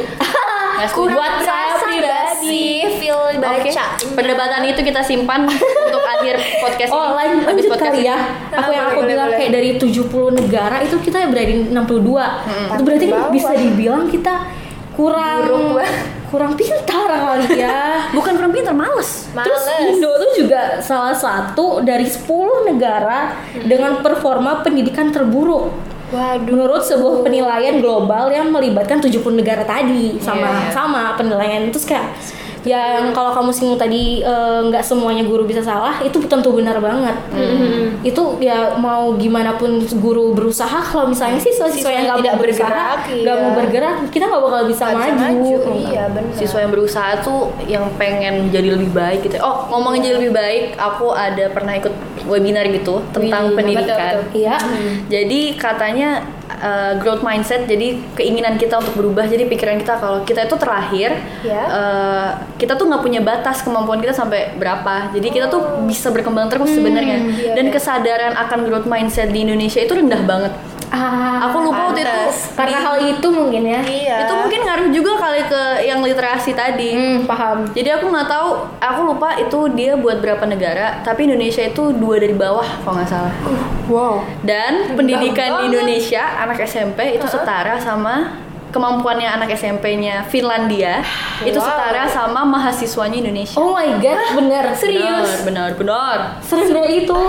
Nggak 0.72 0.88
setuju. 0.88 1.14
Buat 1.14 1.34
saya. 1.44 1.71
Sih 2.42 2.66
feel 2.96 3.20
baca. 3.36 3.62
Oke, 3.62 3.70
perdebatan 4.12 4.62
itu 4.64 4.80
kita 4.80 5.00
simpan 5.00 5.46
untuk 5.86 6.04
akhir 6.04 6.34
podcast 6.58 6.90
Oh 6.90 7.02
ini. 7.04 7.14
lanjut, 7.14 7.40
Habis 7.40 7.48
lanjut 7.48 7.70
podcast 7.70 7.90
kali 7.90 8.00
ini. 8.00 8.08
ya 8.08 8.18
Nah, 8.18 8.58
Aku 8.58 8.70
yang 8.70 8.82
boleh, 8.82 8.82
aku 8.84 8.98
boleh, 8.98 9.08
bilang 9.08 9.28
boleh. 9.28 9.38
kayak 9.38 9.52
dari 9.52 9.70
70 9.74 10.02
negara 10.36 10.76
itu 10.80 10.96
kita 10.98 11.18
berada 11.24 11.46
di 11.46 11.56
62 11.64 11.74
Itu 12.68 12.82
berarti 12.82 13.06
kan 13.06 13.14
Bawah. 13.18 13.30
bisa 13.30 13.52
dibilang 13.54 14.02
kita 14.06 14.34
kurang 14.92 15.40
Buruk 15.48 15.88
kurang 16.28 16.52
pintar 16.52 17.08
kali 17.08 17.44
ya 17.54 17.80
Bukan 18.16 18.32
kurang 18.34 18.50
pintar, 18.50 18.72
males. 18.72 19.28
Terus 19.30 19.62
Males. 19.62 19.88
Indo 19.90 20.10
tuh 20.16 20.30
juga 20.34 20.60
salah 20.78 21.12
satu 21.12 21.80
dari 21.80 22.04
10 22.04 22.24
negara 22.66 23.36
dengan 23.58 24.00
performa 24.00 24.60
pendidikan 24.60 25.08
terburuk 25.08 25.68
Waduh. 26.12 26.52
menurut 26.52 26.82
sebuah 26.84 27.24
penilaian 27.24 27.80
global 27.80 28.28
yang 28.28 28.52
melibatkan 28.52 29.00
70 29.00 29.24
negara 29.32 29.64
tadi 29.64 30.20
sama 30.20 30.68
iya. 30.68 30.70
sama 30.70 31.16
penilaian 31.16 31.72
terus 31.72 31.88
kayak 31.88 32.12
yang 32.62 33.10
kalau 33.10 33.34
kamu 33.34 33.50
singgung 33.50 33.80
tadi 33.80 34.22
eh, 34.22 34.60
nggak 34.70 34.84
semuanya 34.84 35.26
guru 35.26 35.42
bisa 35.48 35.62
salah 35.64 35.98
itu 36.04 36.22
tentu 36.30 36.54
benar 36.54 36.78
banget 36.78 37.16
itu 38.02 38.22
ya 38.42 38.74
mau 38.78 39.14
gimana 39.18 39.54
pun 39.58 39.82
guru 39.98 40.34
berusaha 40.34 40.82
kalau 40.90 41.10
misalnya 41.10 41.38
siswa-siswa 41.38 41.90
yang 41.90 42.04
nggak 42.06 42.18
tidak 42.22 42.34
mau 42.34 42.42
berusaha 42.42 42.68
bergerak, 42.68 43.00
nggak 43.22 43.36
iya. 43.36 43.42
mau 43.42 43.52
bergerak 43.54 43.96
kita 44.10 44.24
nggak 44.26 44.42
bakal 44.42 44.62
bisa 44.66 44.82
Nggak 44.82 44.98
bisa 44.98 45.12
maju, 45.14 45.32
maju. 45.32 45.72
Iya 45.88 46.04
benar. 46.10 46.34
Siswa 46.36 46.58
yang 46.60 46.72
berusaha 46.72 47.10
tuh 47.22 47.40
yang 47.66 47.84
pengen 47.96 48.34
jadi 48.50 48.68
lebih 48.74 48.90
baik 48.92 49.20
gitu. 49.26 49.36
Oh, 49.40 49.66
ngomongin 49.72 50.00
jadi 50.04 50.14
lebih 50.20 50.32
baik, 50.34 50.64
aku 50.76 51.14
ada 51.14 51.44
pernah 51.50 51.72
ikut 51.78 51.94
webinar 52.28 52.66
gitu 52.68 53.02
tentang 53.14 53.52
Wih, 53.52 53.56
pendidikan. 53.56 54.22
betul, 54.22 54.22
iya 54.36 54.56
Jadi 55.08 55.56
katanya 55.56 56.22
uh, 56.54 56.92
growth 56.96 57.20
mindset, 57.20 57.64
jadi 57.64 57.96
keinginan 58.12 58.56
kita 58.56 58.76
untuk 58.76 58.94
berubah. 58.94 59.24
Jadi 59.24 59.46
pikiran 59.46 59.76
kita 59.76 59.96
kalau 59.96 60.20
kita 60.22 60.44
itu 60.44 60.56
terakhir, 60.56 61.10
Ya. 61.40 61.62
uh, 61.64 62.28
kita 62.54 62.74
tuh 62.74 62.86
nggak 62.86 63.00
punya 63.00 63.20
batas 63.20 63.60
kemampuan 63.60 63.98
kita 63.98 64.12
sampai 64.12 64.54
berapa. 64.54 65.10
Jadi 65.10 65.28
kita 65.28 65.46
Oh. 65.46 65.52
tuh 65.52 65.62
bisa 65.84 66.08
berkembang 66.08 66.48
terus 66.48 66.70
sebenarnya. 66.70 67.18
iya, 67.30 67.52
Dan 67.54 67.66
iya. 67.66 67.72
kesadaran 67.72 68.34
akan 68.34 68.58
growth 68.64 68.86
mindset 68.86 69.28
di 69.28 69.42
Indonesia 69.42 69.78
itu 69.78 69.92
rendah 69.92 70.22
banget. 70.22 70.52
Ah, 70.92 71.48
Aku 71.48 71.64
lupa 71.64 71.88
waktu 71.88 72.04
itu 72.04 72.20
karena 72.52 72.78
hal 72.78 72.96
itu 73.00 73.24
mungkin 73.26 73.64
ya. 73.64 73.80
Iya. 73.80 74.16
itu 74.22 74.32
mungkin 74.36 74.60
ngaruh 74.60 74.88
juga 74.92 75.12
kali 75.16 75.40
ke 75.42 75.62
yang 75.82 76.04
literasi 76.04 76.52
tadi. 76.52 76.92
Hmm, 76.92 77.24
paham. 77.24 77.64
Jadi 77.72 77.88
aku 77.88 78.12
nggak 78.12 78.28
tahu, 78.28 78.48
aku 78.76 79.00
lupa 79.02 79.32
itu 79.34 79.58
dia 79.72 79.96
buat 79.96 80.20
berapa 80.20 80.44
negara, 80.44 81.00
tapi 81.00 81.24
Indonesia 81.24 81.64
itu 81.64 81.96
dua 81.96 82.20
dari 82.20 82.36
bawah 82.36 82.68
kalau 82.84 83.00
nggak 83.00 83.08
salah. 83.08 83.32
Wow. 83.88 84.20
Dan 84.44 84.92
pendidikan 84.92 85.48
di 85.48 85.52
banget. 85.56 85.68
Indonesia 85.72 86.22
anak 86.38 86.60
SMP 86.60 87.16
itu 87.16 87.24
setara 87.24 87.80
sama 87.80 88.44
kemampuannya 88.68 89.28
anak 89.28 89.52
SMP-nya 89.52 90.24
Finlandia 90.24 91.04
itu 91.40 91.56
Wow. 91.56 91.66
setara 91.66 92.04
sama 92.04 92.40
mahasiswanya 92.44 93.16
Indonesia. 93.18 93.56
Oh 93.56 93.72
my 93.72 93.96
god, 93.96 94.20
bener. 94.36 94.64
Benar, 94.76 95.24
benar, 95.44 95.70
benar. 95.72 96.16
Serendah 96.40 96.84
itu. 96.84 97.20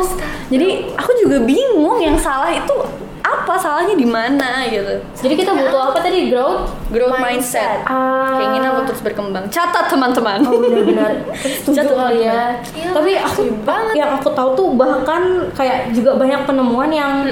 Jadi 0.47 0.67
aku 0.95 1.11
juga 1.17 1.39
bingung 1.41 1.99
yang 1.99 2.15
salah 2.15 2.51
itu 2.51 3.02
apa 3.43 3.59
salahnya 3.59 3.93
di 3.93 4.07
mana 4.07 4.63
gitu. 4.65 5.03
Jadi 5.19 5.33
kita 5.35 5.51
butuh 5.51 5.91
apa 5.91 5.99
tadi? 5.99 6.31
Growth? 6.31 6.71
Growth 6.87 7.19
mindset. 7.19 7.83
Ah. 7.83 8.39
Keinginan 8.39 8.79
untuk 8.79 8.95
terus 8.95 9.03
berkembang. 9.03 9.43
Catat 9.47 9.91
teman-teman. 9.91 10.39
Oh 10.41 10.57
benar-benar 10.57 11.11
setuju 11.59 11.91
kali 11.91 12.23
ya. 12.23 12.55
Iya, 12.71 12.89
Tapi 12.91 13.11
aku 13.15 13.41
banget. 13.61 13.93
yang 13.95 14.15
aku 14.15 14.31
tahu 14.31 14.55
tuh 14.55 14.67
bahkan 14.73 15.21
kayak 15.51 15.91
juga 15.91 16.15
banyak 16.15 16.47
penemuan 16.47 16.87
yang 16.87 17.27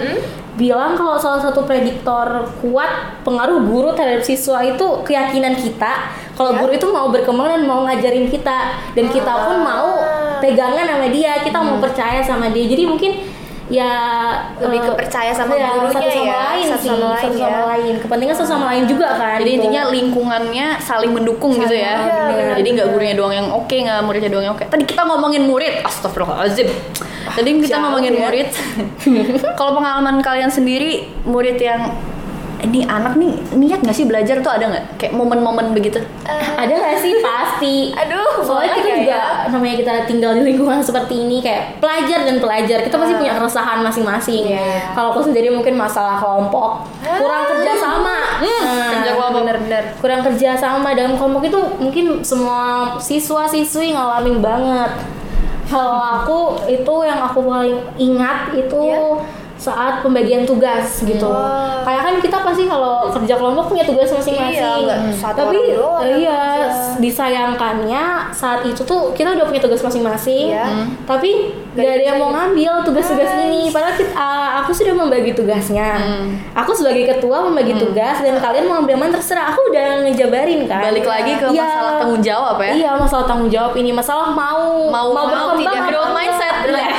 bilang 0.51 0.93
kalau 0.93 1.15
salah 1.15 1.39
satu 1.39 1.63
prediktor 1.63 2.27
kuat 2.59 2.91
pengaruh 3.23 3.63
guru 3.63 3.95
terhadap 3.95 4.19
siswa 4.21 4.59
itu 4.59 4.83
keyakinan 5.01 5.55
kita 5.55 6.11
kalau 6.35 6.51
Ya. 6.51 6.59
guru 6.59 6.71
itu 6.71 6.87
mau 6.87 7.07
berkembang 7.07 7.47
dan 7.49 7.63
mau 7.63 7.81
ngajarin 7.81 8.27
kita 8.27 8.57
dan 8.91 9.05
kita 9.07 9.33
pun 9.41 9.57
mau 9.57 9.95
pegangan 10.37 10.85
sama 10.85 11.07
dia 11.07 11.39
kita 11.39 11.55
mau 11.57 11.79
percaya 11.79 12.19
sama 12.19 12.51
dia 12.51 12.67
jadi 12.67 12.83
mungkin 12.83 13.23
ya 13.71 13.95
Lebih 14.59 14.79
eh, 14.83 14.85
ke 14.85 14.91
percaya 14.99 15.31
sama 15.31 15.55
ya, 15.55 15.79
gurunya 15.79 15.95
satu 15.95 16.11
sama 16.11 16.27
ya, 16.27 16.39
lain 16.51 16.65
satu 16.67 16.83
sih 16.83 16.89
sama 16.91 17.07
lain 17.07 17.23
satu 17.23 17.37
sama 17.39 17.55
ya. 17.55 17.63
lain 17.71 17.93
kepentingan 18.03 18.35
satu 18.35 18.49
sama 18.51 18.65
lain 18.75 18.83
juga 18.83 19.07
kan 19.15 19.37
Jadi 19.39 19.47
gitu. 19.47 19.57
intinya 19.63 19.81
lingkungannya 19.87 20.67
saling 20.83 21.11
mendukung 21.15 21.55
gitu 21.55 21.71
ya. 21.71 21.93
Iya, 22.03 22.19
benar, 22.27 22.55
Jadi 22.59 22.69
nggak 22.75 22.87
gurunya 22.91 23.15
doang 23.15 23.33
yang 23.33 23.47
oke, 23.47 23.71
nggak 23.71 23.99
muridnya 24.03 24.29
doang 24.29 24.45
yang 24.51 24.55
oke. 24.59 24.65
Tadi 24.67 24.83
kita 24.83 25.01
ngomongin 25.07 25.43
murid, 25.47 25.73
astagfirullahaladzim. 25.87 26.67
Tadi 27.31 27.47
kita 27.63 27.79
Jauh 27.79 27.83
ngomongin 27.87 28.11
ya. 28.11 28.27
murid. 28.27 28.47
Kalau 29.59 29.71
pengalaman 29.71 30.19
kalian 30.19 30.51
sendiri, 30.51 31.07
murid 31.23 31.55
yang 31.55 31.95
ini 32.61 32.83
anak 32.83 33.13
nih 33.15 33.29
niat 33.51 33.79
nggak 33.79 33.93
sih 33.93 34.05
belajar 34.05 34.37
tuh 34.37 34.49
ada 34.49 34.65
nggak? 34.67 34.85
Kayak 34.95 35.13
momen-momen 35.13 35.71
begitu? 35.71 35.97
ada 36.51 36.69
gak 36.71 36.97
sih 36.97 37.17
pasti 37.25 37.89
Aduh, 37.91 38.41
soalnya 38.41 38.75
kita 38.75 38.89
juga 38.95 39.17
ya? 39.17 39.49
namanya 39.49 39.75
kita 39.75 39.93
tinggal 40.05 40.31
di 40.33 40.45
lingkungan 40.45 40.77
seperti 40.79 41.17
ini 41.19 41.41
kayak 41.41 41.81
pelajar 41.81 42.21
dan 42.21 42.37
pelajar 42.37 42.79
kita 42.81 42.95
pasti 42.95 43.13
punya 43.15 43.33
keresahan 43.33 43.81
masing-masing 43.81 44.45
Iya. 44.47 44.93
kalau 44.93 45.09
aku 45.11 45.25
sendiri 45.25 45.49
mungkin 45.49 45.73
masalah 45.73 46.17
kelompok 46.17 46.85
kurang 47.01 47.43
kerja 47.47 47.73
sama 47.75 48.15
kerja 48.61 49.11
kelompok. 49.11 49.41
bener-bener. 49.41 49.83
kurang 49.97 50.21
kerja 50.21 50.49
sama 50.53 50.93
dalam 50.93 51.15
kelompok 51.15 51.43
itu 51.43 51.59
mungkin 51.77 52.05
semua 52.21 52.61
siswa-siswi 52.97 53.91
ngalamin 53.91 54.37
banget 54.37 54.91
kalau 55.65 55.95
aku 55.95 56.39
itu 56.67 56.93
yang 57.01 57.19
aku 57.21 57.39
paling 57.41 57.79
ingat 57.95 58.51
itu 58.53 58.75
Iya. 58.77 59.40
Saat 59.61 60.01
pembagian 60.01 60.41
tugas 60.41 60.89
gitu 60.99 61.21
Wah. 61.23 61.85
kayak 61.85 62.01
kan 62.01 62.15
kita 62.17 62.33
pasti 62.35 62.65
kalau 62.65 63.05
kerja 63.07 63.37
kelompok 63.37 63.69
punya 63.69 63.85
tugas 63.85 64.09
masing-masing 64.09 64.89
Iya, 64.89 65.13
satu 65.13 65.37
tapi 65.39 65.53
orang 65.55 65.77
doang 65.77 66.01
iya 66.17 66.41
kerja. 66.65 66.97
disayangkannya 66.97 68.03
saat 68.31 68.61
itu 68.63 68.81
tuh 68.81 69.13
kita 69.13 69.31
udah 69.31 69.45
punya 69.45 69.61
tugas 69.61 69.79
masing-masing 69.79 70.49
Iya. 70.49 70.65
tapi 71.05 71.53
Nggak 71.71 71.87
gak 71.87 71.95
ada 71.95 72.03
yang 72.03 72.17
mau 72.19 72.29
ngambil 72.29 72.83
tugas-tugas 72.83 73.31
ini 73.39 73.71
padahal 73.71 73.95
kita, 73.95 74.11
ah, 74.13 74.59
aku 74.59 74.73
sudah 74.73 74.91
membagi 74.91 75.31
tugasnya 75.31 76.03
aku 76.51 76.73
sebagai 76.73 77.07
ketua 77.07 77.39
membagi 77.41 77.77
tugas 77.77 78.19
dan 78.19 78.35
kalian 78.35 78.65
mau 78.65 78.81
ambil 78.81 78.97
mana 78.97 79.13
terserah 79.13 79.47
aku 79.47 79.71
udah 79.71 80.03
ngejabarin 80.03 80.65
kan 80.65 80.83
Balik 80.83 81.05
lagi 81.05 81.31
ke 81.33 81.47
Iya. 81.47 81.63
masalah 81.63 81.93
tanggung 81.95 82.19
jawab 82.21 82.57
ya. 82.59 82.71
Iya 82.74 82.91
masalah 82.93 83.24
tanggung 83.24 83.47
jawab 83.47 83.71
ini 83.74 83.91
masalah 83.91 84.33
mau 84.33 84.89
Mau- 84.89 85.13
mau 85.13 85.24
berkembang 85.24 85.59
tidak 85.61 85.81
growth 85.87 86.11
mindset. 86.11 86.53
Iya. 86.61 86.89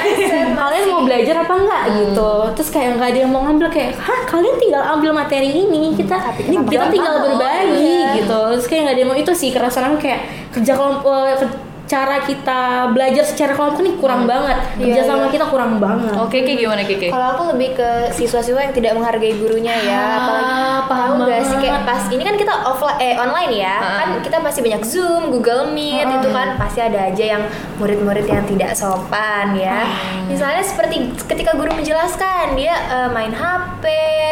Kalian 0.72 0.88
mau 0.88 1.04
belajar 1.04 1.36
apa 1.38 1.52
enggak 1.54 1.84
gitu. 1.92 2.30
Terus 2.56 2.68
kayak 2.70 2.88
nggak 2.96 3.08
ada 3.12 3.18
yang 3.18 3.28
mau 3.28 3.44
ngambil 3.44 3.68
kayak 3.68 3.92
hah 3.94 4.20
kalian 4.24 4.56
tinggal 4.56 4.80
ambil 4.80 5.12
materi 5.12 5.52
ini 5.52 5.92
kita 5.92 6.16
Tapi 6.16 6.48
ini 6.48 6.56
kita 6.64 6.88
tinggal 6.88 7.14
berbagi 7.20 7.92
Iya. 8.00 8.16
gitu. 8.16 8.40
Terus 8.56 8.66
kayak 8.66 8.80
nggak 8.82 8.94
ada 8.94 9.00
yang 9.00 9.10
mau 9.12 9.18
itu 9.18 9.32
sih 9.32 9.50
aku 9.52 9.96
kayak 9.98 10.20
kerja 10.48 10.72
kelompok 10.72 11.12
ke- 11.36 11.71
cara 11.92 12.24
kita 12.24 12.60
belajar 12.88 13.20
secara 13.20 13.52
kelompok 13.52 13.80
ini 13.80 13.92
kurang 13.94 14.24
banget 14.24 14.56
Iya, 14.74 14.96
kerja 14.96 15.02
sama 15.04 15.28
iya. 15.28 15.32
kita 15.36 15.44
kurang 15.46 15.76
banget 15.76 16.16
Oke, 16.16 16.40
Kiki 16.40 16.56
gimana 16.58 16.80
Kiki? 16.82 17.12
Kalau 17.12 17.36
aku 17.36 17.42
lebih 17.52 17.76
ke 17.76 17.88
siswa-siswa 18.08 18.60
yang 18.62 18.72
tidak 18.72 18.92
menghargai 18.94 19.36
gurunya 19.36 19.76
ya, 19.76 20.00
Ah, 20.00 20.16
apalagi 20.16 20.52
paham 20.82 21.08
tahu 21.12 21.20
nggak 21.22 21.42
sih 21.44 21.56
kayak 21.58 21.80
pas 21.84 22.02
ini 22.08 22.22
kan 22.22 22.34
kita 22.34 22.54
offline 22.64 22.96
eh 22.98 23.14
online 23.14 23.52
ya, 23.54 23.76
Ah. 23.76 23.92
kan 23.98 24.08
kita 24.20 24.36
pasti 24.40 24.60
banyak 24.62 24.82
Zoom, 24.82 25.28
Google 25.28 25.68
Meet 25.68 26.06
Ah. 26.06 26.16
itu 26.16 26.28
kan 26.30 26.48
pasti 26.56 26.80
ada 26.80 27.00
aja 27.04 27.24
yang 27.28 27.42
murid-murid 27.76 28.24
yang 28.24 28.44
tidak 28.46 28.72
sopan 28.72 29.52
ya. 29.54 29.84
Ah. 29.84 30.24
Misalnya 30.24 30.64
seperti 30.64 30.96
ketika 31.22 31.52
guru 31.52 31.70
menjelaskan 31.70 32.56
dia 32.56 32.72
eh, 32.72 33.08
main 33.10 33.30
HP, 33.30 33.84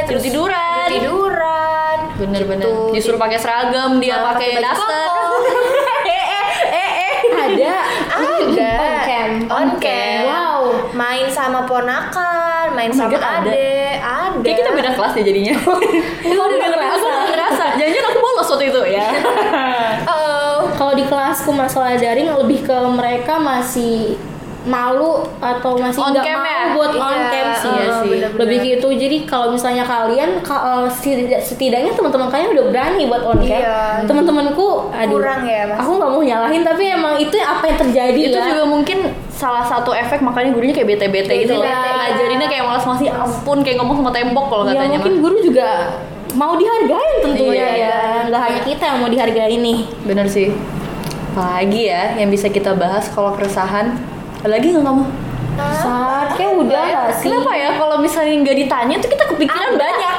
terus 0.07 0.25
Tidur-tiduran. 0.25 0.89
tiduran, 0.89 1.99
Bener-bener. 2.17 2.65
gitu. 2.65 2.97
Disuruh 2.97 3.21
pakai 3.21 3.37
seragam, 3.37 4.01
dia 4.01 4.17
Malah 4.17 4.33
pakai 4.33 4.49
daster. 4.57 4.81
koko. 4.81 5.29
ada 7.41 7.73
ada 8.11 8.29
on 8.37 8.43
cam 8.55 9.31
on 9.51 9.69
cam 9.77 10.23
wow 10.25 10.63
main 10.93 11.27
sama 11.27 11.65
ponakan 11.65 12.71
main 12.73 12.89
Oh 12.89 12.97
sama 12.97 13.11
God, 13.11 13.21
ada. 13.21 13.37
adek 13.43 13.95
ada 13.99 14.39
Kayak 14.41 14.57
kita 14.57 14.71
beda 14.73 14.91
kelas 14.93 15.13
deh 15.13 15.25
jadinya. 15.25 15.55
itu 16.23 16.39
udah 16.41 16.57
Aku 16.57 16.71
ngerasa 16.71 17.05
nggak 17.05 17.29
ngerasa. 17.29 17.65
Jangan-jangan 17.75 18.09
aku 18.09 18.19
bolos 18.21 18.49
waktu 18.49 18.65
itu 18.67 18.81
ya. 18.89 19.07
oh 20.09 20.57
kalau 20.73 20.93
di 20.93 21.05
kelasku 21.05 21.51
masalah 21.53 21.95
daring 21.95 22.31
lebih 22.33 22.63
ke 22.63 22.77
mereka 22.89 23.37
masih 23.37 24.17
malu 24.61 25.25
atau 25.39 25.73
masih 25.75 25.99
nggak 25.99 26.21
mau 26.27 26.45
ya? 26.45 26.61
buat 26.71 26.93
Iya, 26.93 27.01
on 27.03 27.19
cam 27.27 27.49
sih, 27.55 27.71
iya 27.71 27.85
sih. 27.97 28.09
bener-bener. 28.11 28.39
lebih 28.39 28.59
gitu 28.63 28.89
jadi 28.95 29.17
kalau 29.25 29.47
misalnya 29.51 29.85
kalian 29.85 30.31
ka- 30.39 30.61
eh, 30.61 30.89
setidak- 30.91 31.41
setidaknya 31.41 31.91
teman-teman 31.91 32.29
kalian 32.29 32.53
udah 32.53 32.65
berani 32.69 33.03
buat 33.05 33.25
on 33.25 33.41
cam 33.41 33.57
Iya. 33.57 34.05
teman-temanku 34.05 34.69
aduh 34.91 35.17
Kurang 35.17 35.43
ya, 35.43 35.65
Mas? 35.67 35.81
aku 35.81 35.91
nggak 35.97 36.11
mau 36.11 36.23
nyalahin 36.23 36.61
tapi 36.63 36.83
emang 36.87 37.15
itu 37.17 37.33
apa 37.37 37.65
yang 37.65 37.79
terjadi 37.81 38.21
itu 38.23 38.37
ya 38.37 38.45
juga 38.47 38.65
mungkin 38.67 38.99
salah 39.41 39.65
satu 39.65 39.97
efek 39.97 40.21
makanya 40.21 40.53
gurunya 40.53 40.77
kayak 40.77 40.89
bete-bete 40.93 41.33
gitu 41.49 41.57
loh. 41.57 41.65
Ngajarinnya 41.65 42.49
kayak 42.53 42.65
malas 42.69 42.85
masih 42.85 43.09
ampun 43.09 43.65
kayak 43.65 43.81
ngomong 43.81 44.05
sama 44.05 44.13
tembok 44.13 44.47
kalau 44.53 44.65
ya 44.69 44.77
katanya. 44.77 45.01
mungkin 45.01 45.13
mah. 45.17 45.23
guru 45.25 45.37
juga 45.41 45.69
mau 46.31 46.55
dihargain 46.55 47.17
tentunya 47.25 47.51
Iya, 47.51 47.69
ya 47.75 47.97
nggak 48.29 48.41
hanya 48.45 48.61
kita 48.63 48.83
yang 48.87 48.99
mau 49.03 49.11
dihargai 49.11 49.57
nih 49.57 49.79
Bener 50.05 50.27
sih. 50.29 50.53
Apalagi 51.33 51.89
ya 51.89 52.21
yang 52.21 52.29
bisa 52.29 52.53
kita 52.53 52.77
bahas 52.77 53.09
kalau 53.09 53.33
keresahan. 53.33 53.97
Lagi 54.45 54.77
nggak 54.77 54.85
kamu? 54.85 55.05
saat 55.61 56.41
kayak 56.41 56.57
udah 56.57 56.83
nggak 56.89 57.09
sih 57.21 57.29
Kenapa 57.29 57.53
ya 57.53 57.77
kalau 57.77 58.01
misalnya 58.01 58.33
nggak 58.33 58.57
ditanya 58.65 58.95
tuh 58.97 59.11
kita 59.13 59.25
kepikiran 59.29 59.71
banyak. 59.77 60.15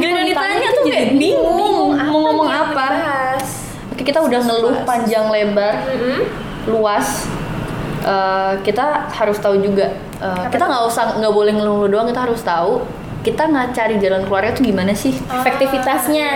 Iya 0.00 0.20
ditanya 0.24 0.68
tuh 0.72 0.84
kayak 0.88 1.06
bingung 1.20 1.92
mau 1.92 2.18
ngomong 2.24 2.48
apa. 2.48 2.86
Oke 3.92 4.02
kita 4.04 4.20
udah 4.24 4.40
ngeluh 4.40 4.76
panjang 4.88 5.28
lebar, 5.28 5.84
luas. 6.68 7.28
Eh, 8.06 8.52
kita 8.62 9.10
harus 9.10 9.38
tahu 9.42 9.58
juga. 9.58 9.90
eh, 10.22 10.46
kita 10.48 10.64
nggak 10.64 10.84
usah 10.86 11.18
nggak 11.18 11.34
boleh 11.34 11.52
ngeluh 11.58 11.90
doang. 11.90 12.06
Kita 12.06 12.22
harus 12.22 12.40
tahu 12.40 12.86
kita 13.26 13.42
nggak 13.50 13.74
cari 13.74 13.98
jalan 13.98 14.22
keluarnya 14.22 14.54
tuh 14.54 14.62
gimana 14.62 14.94
sih? 14.94 15.10
efektivitasnya 15.10 16.30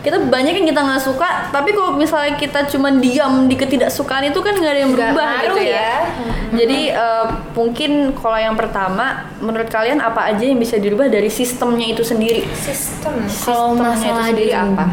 Kita 0.00 0.16
banyak 0.24 0.56
yang 0.56 0.68
kita 0.72 0.80
nggak 0.80 1.02
suka, 1.04 1.52
tapi 1.52 1.76
kalau 1.76 2.00
misalnya 2.00 2.32
kita 2.40 2.64
cuma 2.72 2.88
diam 2.96 3.44
di 3.44 3.56
ketidaksukaan 3.60 4.32
itu 4.32 4.40
kan 4.40 4.56
nggak 4.56 4.72
ada 4.72 4.80
yang 4.80 4.92
berubah 4.96 5.12
ngaruh 5.12 5.44
gitu 5.52 5.60
ya. 5.68 5.76
ya. 5.76 5.96
Jadi 6.56 6.80
eh, 6.96 7.26
mungkin 7.52 8.16
kalau 8.16 8.40
yang 8.40 8.56
pertama, 8.56 9.28
menurut 9.44 9.68
kalian 9.68 10.00
apa 10.00 10.32
aja 10.32 10.48
yang 10.48 10.56
bisa 10.56 10.80
dirubah 10.80 11.12
dari 11.12 11.28
sistemnya 11.28 11.92
itu 11.92 12.00
sendiri? 12.00 12.48
sistem 12.56 13.20
kalau 13.44 13.76
Sistemnya 13.76 13.76
itu 13.76 13.84
masalah 13.84 14.24
sendiri 14.32 14.52
apa? 14.56 14.84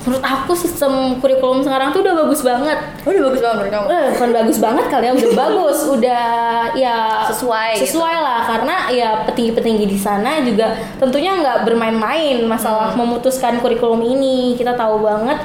Menurut 0.00 0.20
aku 0.20 0.52
sistem 0.52 0.92
kurikulum 1.16 1.60
sekarang 1.60 1.90
tuh 1.90 2.00
udah 2.00 2.14
bagus 2.18 2.40
banget 2.40 2.78
Oh, 3.00 3.10
udah 3.10 3.22
bagus 3.26 3.40
banget 3.40 3.56
menurut 3.58 3.72
kamu. 3.72 3.86
Eh, 3.86 4.06
bukan 4.10 4.30
bagus 4.32 4.58
banget 4.58 4.84
kali 4.86 5.04
ya, 5.04 5.12
udah 5.12 5.32
bagus, 5.34 5.78
udah 5.86 6.26
ya 6.72 6.98
Sesuai 7.28 7.70
gitu. 7.74 7.84
sesuai 7.86 8.16
lah 8.16 8.40
karena 8.42 8.74
ya 8.88 9.08
petinggi-petinggi 9.24 9.84
di 9.84 9.96
sana 9.96 10.40
juga 10.40 10.66
tentunya 10.96 11.36
nggak 11.36 11.64
bermain-main 11.64 12.40
masalah 12.42 12.90
Hmm. 12.90 13.04
memutuskan 13.04 13.58
kurikulum 13.58 14.00
ini. 14.00 14.52
Kita 14.52 14.72
tahu 14.72 15.00
banget, 15.00 15.36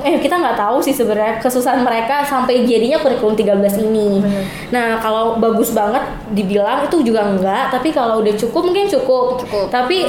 eh 0.00 0.16
kita 0.16 0.34
nggak 0.36 0.56
tahu 0.56 0.78
sih 0.78 0.90
sebenarnya 0.90 1.38
kesusahan 1.38 1.80
mereka 1.80 2.22
sampai 2.22 2.62
jadinya 2.62 2.98
kurikulum 2.98 3.34
13 3.34 3.74
ini. 3.76 4.22
Nah 4.68 4.98
kalau 4.98 5.36
bagus 5.36 5.70
banget 5.70 6.02
dibilang 6.28 6.82
itu 6.82 7.02
juga 7.02 7.22
enggak, 7.24 7.70
tapi 7.70 7.90
kalau 7.90 8.18
udah 8.18 8.34
cukup 8.34 8.62
mungkin 8.64 8.86
cukup. 8.86 9.42
Cukup. 9.42 9.66
Tapi 9.68 10.06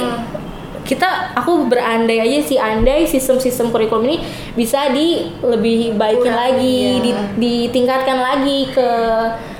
kita 0.86 1.06
aku 1.34 1.66
berandai 1.66 2.18
aja 2.18 2.38
sih 2.40 2.56
andai 2.56 3.04
sistem-sistem 3.04 3.68
kurikulum 3.68 4.06
ini 4.06 4.16
bisa 4.54 4.88
di 4.88 5.26
lebih 5.40 5.92
baikin 5.92 6.22
Kurang, 6.24 6.38
lagi 6.38 6.78
iya. 6.94 7.02
di- 7.02 7.16
ditingkatkan 7.36 8.16
lagi 8.16 8.70
ke 8.70 8.88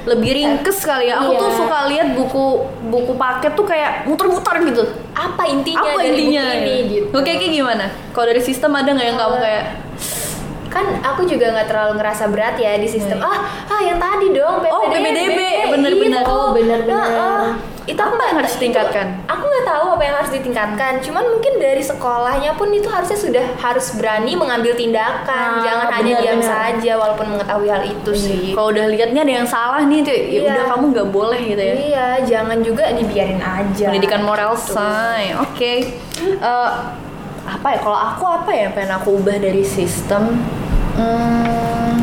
lebih 0.07 0.31
ringkes 0.33 0.79
kali 0.81 1.11
ya. 1.11 1.19
Aku 1.19 1.35
Iya. 1.35 1.41
tuh 1.41 1.51
suka 1.57 1.79
lihat 1.87 2.09
buku 2.15 2.45
buku 2.87 3.12
paket 3.12 3.53
tuh 3.53 3.67
kayak 3.67 4.07
muter-muter 4.07 4.55
gitu. 4.65 4.85
apa 5.12 5.43
intinya 5.47 5.81
Apa 5.83 5.99
dari 5.99 6.12
intinya? 6.15 6.45
buku 6.45 6.61
ini 6.61 6.75
gitu 6.87 7.09
Oke, 7.11 7.33
kayak 7.35 7.51
gimana? 7.51 7.85
Kalau 8.12 8.27
dari 8.29 8.39
sistem 8.39 8.71
ada 8.71 8.87
nggak 8.87 9.07
yang 9.07 9.17
kamu 9.17 9.27
Kalau- 9.29 9.43
kayak 9.43 9.65
kan 10.77 10.87
aku 11.03 11.25
juga 11.25 11.49
nggak 11.51 11.67
terlalu 11.67 11.93
ngerasa 11.97 12.25
berat 12.29 12.55
ya 12.57 12.77
di 12.77 12.85
sistem 12.87 13.17
ah 13.19 13.39
ah 13.65 13.81
yang 13.81 13.97
tadi 13.97 14.29
dong 14.31 14.61
PPDB, 14.61 14.69
Oh, 14.71 14.85
PPDB, 14.87 15.39
bener-bener. 15.71 16.21
Itu. 16.21 16.31
Oh, 16.31 16.49
bener-bener. 16.53 17.01
Heeh. 17.01 17.45
itu 17.87 17.95
aku 17.97 18.12
Apa 18.12 18.25
yang 18.25 18.37
harus 18.37 18.53
ditingkatkan? 18.53 19.07
itu- 19.09 19.31
aku 19.31 19.45
nggak 19.47 19.65
tahu 19.65 19.85
apa 19.89 20.03
yang 20.03 20.17
harus 20.17 20.33
ditingkatkan 20.33 20.93
cuman 21.01 21.25
mungkin 21.29 21.53
dari 21.57 21.79
sekolahnya 21.81 22.51
pun 22.53 22.69
itu 22.71 22.89
harusnya 22.89 23.15
sudah 23.17 23.45
harus 23.57 23.95
berani 23.95 24.35
mengambil 24.35 24.75
tindakan 24.75 25.49
Ah, 25.53 25.62
jangan 25.62 25.87
hanya 25.93 26.19
diam 26.19 26.35
benar-benar. 26.37 26.51
saja 26.75 26.93
walaupun 26.97 27.27
mengetahui 27.31 27.69
hal 27.69 27.83
itu 27.85 28.11
sih 28.12 28.43
kalau 28.53 28.69
udah 28.69 28.87
liatnya 28.87 29.23
ada 29.23 29.35
yang 29.37 29.47
salah 29.47 29.81
nih 29.81 30.03
tuh, 30.03 30.11
ya 30.11 30.19
Iya. 30.19 30.41
udah 30.51 30.65
kamu 30.69 30.85
nggak 30.91 31.09
boleh 31.11 31.41
gitu 31.47 31.62
ya. 31.62 31.75
iya 31.81 32.07
jangan 32.21 32.59
juga 32.61 32.85
dibiarin 32.91 33.39
aja 33.39 33.87
Pendidikan 33.87 34.23
moral 34.25 34.53
Gitu. 34.53 34.75
say. 34.75 35.25
Oke. 35.39 35.73
Eh, 36.19 36.71
apa 37.47 37.67
ya? 37.71 37.79
Kalau 37.79 37.95
aku 38.05 38.25
apa 38.27 38.51
ya 38.51 38.61
yang 38.61 38.75
pengen 38.75 38.93
aku 38.93 39.15
ubah 39.17 39.39
dari 39.39 39.62
sistem? 39.62 40.35
Hmm, 40.97 41.95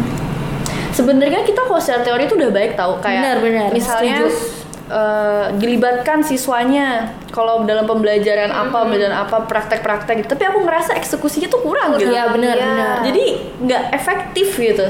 Sebenarnya 0.94 1.42
kita 1.42 1.66
kalau 1.66 1.82
secara 1.82 2.06
teori 2.06 2.24
itu 2.24 2.38
udah 2.38 2.52
baik 2.52 2.78
tahu 2.78 3.02
kayak 3.02 3.26
Benar, 3.26 3.38
benar. 3.42 3.68
misalnya 3.74 4.18
Setuju. 4.22 4.62
eh, 4.86 5.46
dilibatkan 5.58 6.22
siswanya 6.22 6.88
kalau 7.28 7.66
dalam 7.66 7.84
pembelajaran 7.84 8.48
apa 8.48 8.86
pembelajaran 8.86 9.18
apa 9.18 9.42
praktek-praktek 9.44 10.22
gitu. 10.22 10.30
Tapi 10.30 10.46
aku 10.46 10.62
ngerasa 10.62 10.94
eksekusinya 10.94 11.50
tuh 11.50 11.62
kurang 11.62 11.98
gitu. 11.98 12.14
Iya 12.14 12.30
benar 12.30 12.54
Iya. 12.54 12.66
benar. 12.68 12.96
Jadi 13.04 13.24
nggak 13.60 13.84
efektif 13.92 14.54
gitu. 14.54 14.86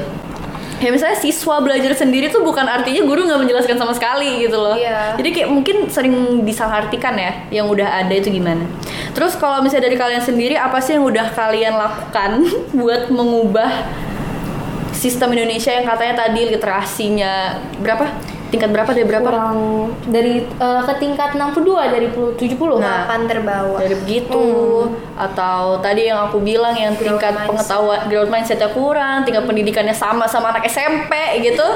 Ya 0.84 0.92
misalnya 0.92 1.16
siswa 1.16 1.64
belajar 1.64 1.96
sendiri 1.96 2.28
tuh 2.28 2.44
bukan 2.44 2.68
artinya 2.68 3.08
guru 3.08 3.24
nggak 3.24 3.40
menjelaskan 3.40 3.80
sama 3.80 3.96
sekali 3.96 4.44
gitu 4.44 4.60
loh. 4.60 4.76
Iya. 4.76 5.16
Jadi 5.16 5.28
kayak 5.32 5.48
mungkin 5.48 5.76
sering 5.88 6.44
disalahartikan 6.44 7.16
ya 7.16 7.32
yang 7.48 7.72
udah 7.72 8.04
ada 8.04 8.12
itu 8.12 8.28
gimana. 8.28 8.68
Terus 9.16 9.32
kalau 9.40 9.64
misalnya 9.64 9.88
dari 9.88 9.96
kalian 9.96 10.20
sendiri 10.20 10.60
apa 10.60 10.84
sih 10.84 11.00
yang 11.00 11.08
udah 11.08 11.32
kalian 11.32 11.72
lakukan 11.72 12.30
buat 12.78 13.08
mengubah 13.08 13.88
sistem 14.92 15.32
Indonesia 15.32 15.72
yang 15.72 15.88
katanya 15.88 16.28
tadi 16.28 16.52
literasinya 16.52 17.32
berapa? 17.80 18.33
Tingkat 18.54 18.70
berapa? 18.70 18.90
Dari 18.94 19.02
berapa? 19.04 19.26
kurang. 19.26 19.58
Dari 20.06 20.34
eh, 20.40 20.80
ke 20.80 20.94
tingkat 20.96 21.30
62 21.34 21.90
dari 21.90 22.08
puluh- 22.08 22.34
70 22.38 22.78
Nah, 22.78 23.02
papan 23.02 23.20
terbawah 23.26 23.78
dari 23.82 23.96
begitu. 23.98 24.46
Atau 25.18 25.82
tadi 25.82 26.06
yang 26.06 26.30
aku 26.30 26.38
bilang 26.38 26.70
yang 26.72 26.94
tingkat 26.94 27.34
mindset. 27.34 27.50
pengetahuan 27.50 28.00
growth 28.06 28.30
mindsetnya 28.30 28.70
kurang 28.70 29.26
tingkat 29.26 29.42
pendidikannya 29.42 29.92
sama 29.92 30.24
sama 30.24 30.54
anak 30.54 30.64
SMP 30.64 31.10
gitu. 31.42 31.66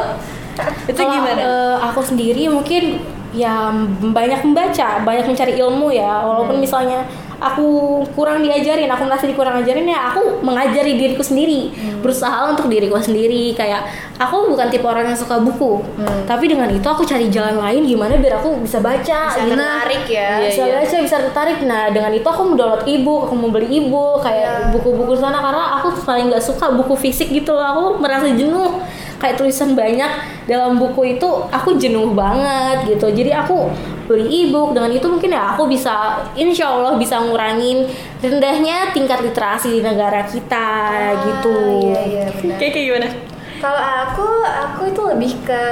Itu 0.86 0.98
Kalau, 0.98 1.14
gimana? 1.14 1.38
eh, 1.38 1.76
aku 1.82 2.00
sendiri 2.02 2.46
mungkin 2.46 3.02
ya 3.28 3.70
banyak 4.00 4.40
membaca, 4.40 5.02
banyak 5.02 5.26
mencari 5.26 5.58
ilmu 5.58 5.90
ya. 5.90 6.22
Walaupun 6.22 6.58
misalnya 6.58 7.02
aku 7.38 7.66
kurang 8.18 8.42
diajarin, 8.42 8.90
aku 8.90 9.06
merasa 9.06 9.24
dikurang 9.30 9.62
ajarin 9.62 9.86
ya, 9.86 10.10
aku 10.10 10.42
mengajari 10.42 10.98
diriku 10.98 11.22
sendiri, 11.22 11.70
berusaha 12.02 12.50
untuk 12.50 12.66
diriku 12.66 12.98
sendiri. 12.98 13.54
Kayak 13.54 13.86
aku 14.18 14.50
bukan 14.50 14.66
tipe 14.68 14.82
orang 14.84 15.10
yang 15.10 15.18
suka 15.18 15.38
buku, 15.38 15.82
tapi 16.26 16.50
dengan 16.50 16.66
itu 16.68 16.84
aku 16.84 17.06
cari 17.06 17.30
jalan 17.30 17.58
lain 17.62 17.86
gimana 17.86 18.18
biar 18.18 18.42
aku 18.42 18.58
bisa 18.62 18.82
baca, 18.82 19.30
bisa 19.30 19.40
gitu. 19.46 19.54
tertarik 19.54 20.04
ya. 20.10 20.30
Iya, 20.42 20.48
bisa 20.50 20.62
baca 20.66 20.96
bisa 20.98 21.16
tertarik. 21.30 21.58
Nah 21.62 21.94
dengan 21.94 22.10
itu 22.10 22.26
aku 22.26 22.42
mendownload 22.54 22.82
ebook 22.84 23.30
aku 23.30 23.34
mau 23.38 23.50
beli 23.54 23.68
ebook 23.78 24.26
kayak 24.26 24.48
Iya. 24.48 24.70
buku-buku 24.74 25.14
sana 25.18 25.38
karena 25.38 25.78
aku 25.78 25.94
paling 26.02 26.30
nggak 26.32 26.42
suka 26.42 26.72
buku 26.74 26.94
fisik 26.98 27.30
gitu 27.30 27.54
loh. 27.54 27.64
Aku 27.64 27.82
merasa 28.02 28.26
jenuh. 28.32 28.82
Kayak 29.18 29.34
tulisan 29.34 29.74
banyak 29.74 30.10
dalam 30.46 30.78
buku 30.78 31.18
itu 31.18 31.26
aku 31.50 31.74
jenuh 31.74 32.14
banget 32.14 32.86
gitu. 32.86 33.10
Jadi 33.10 33.34
aku 33.34 33.66
beli 34.08 34.24
ebook 34.42 34.72
dengan 34.72 34.88
itu 34.88 35.04
mungkin 35.04 35.28
ya 35.28 35.52
aku 35.52 35.68
bisa 35.68 35.94
insya 36.32 36.66
Allah 36.66 36.96
bisa 36.96 37.20
ngurangin 37.20 37.84
rendahnya 38.18 38.90
tingkat 38.90 39.20
literasi 39.20 39.68
di 39.68 39.80
negara 39.80 40.24
kita 40.24 40.68
gitu 41.20 41.56
iya 41.84 42.00
iya 42.02 42.24
benar 42.32 42.56
kayak 42.56 42.72
kayak 42.72 42.86
gimana? 42.88 43.08
kalau 43.58 43.76
aku 43.76 44.26
aku 44.40 44.80
itu 44.86 45.02
lebih 45.04 45.32
ke 45.44 45.64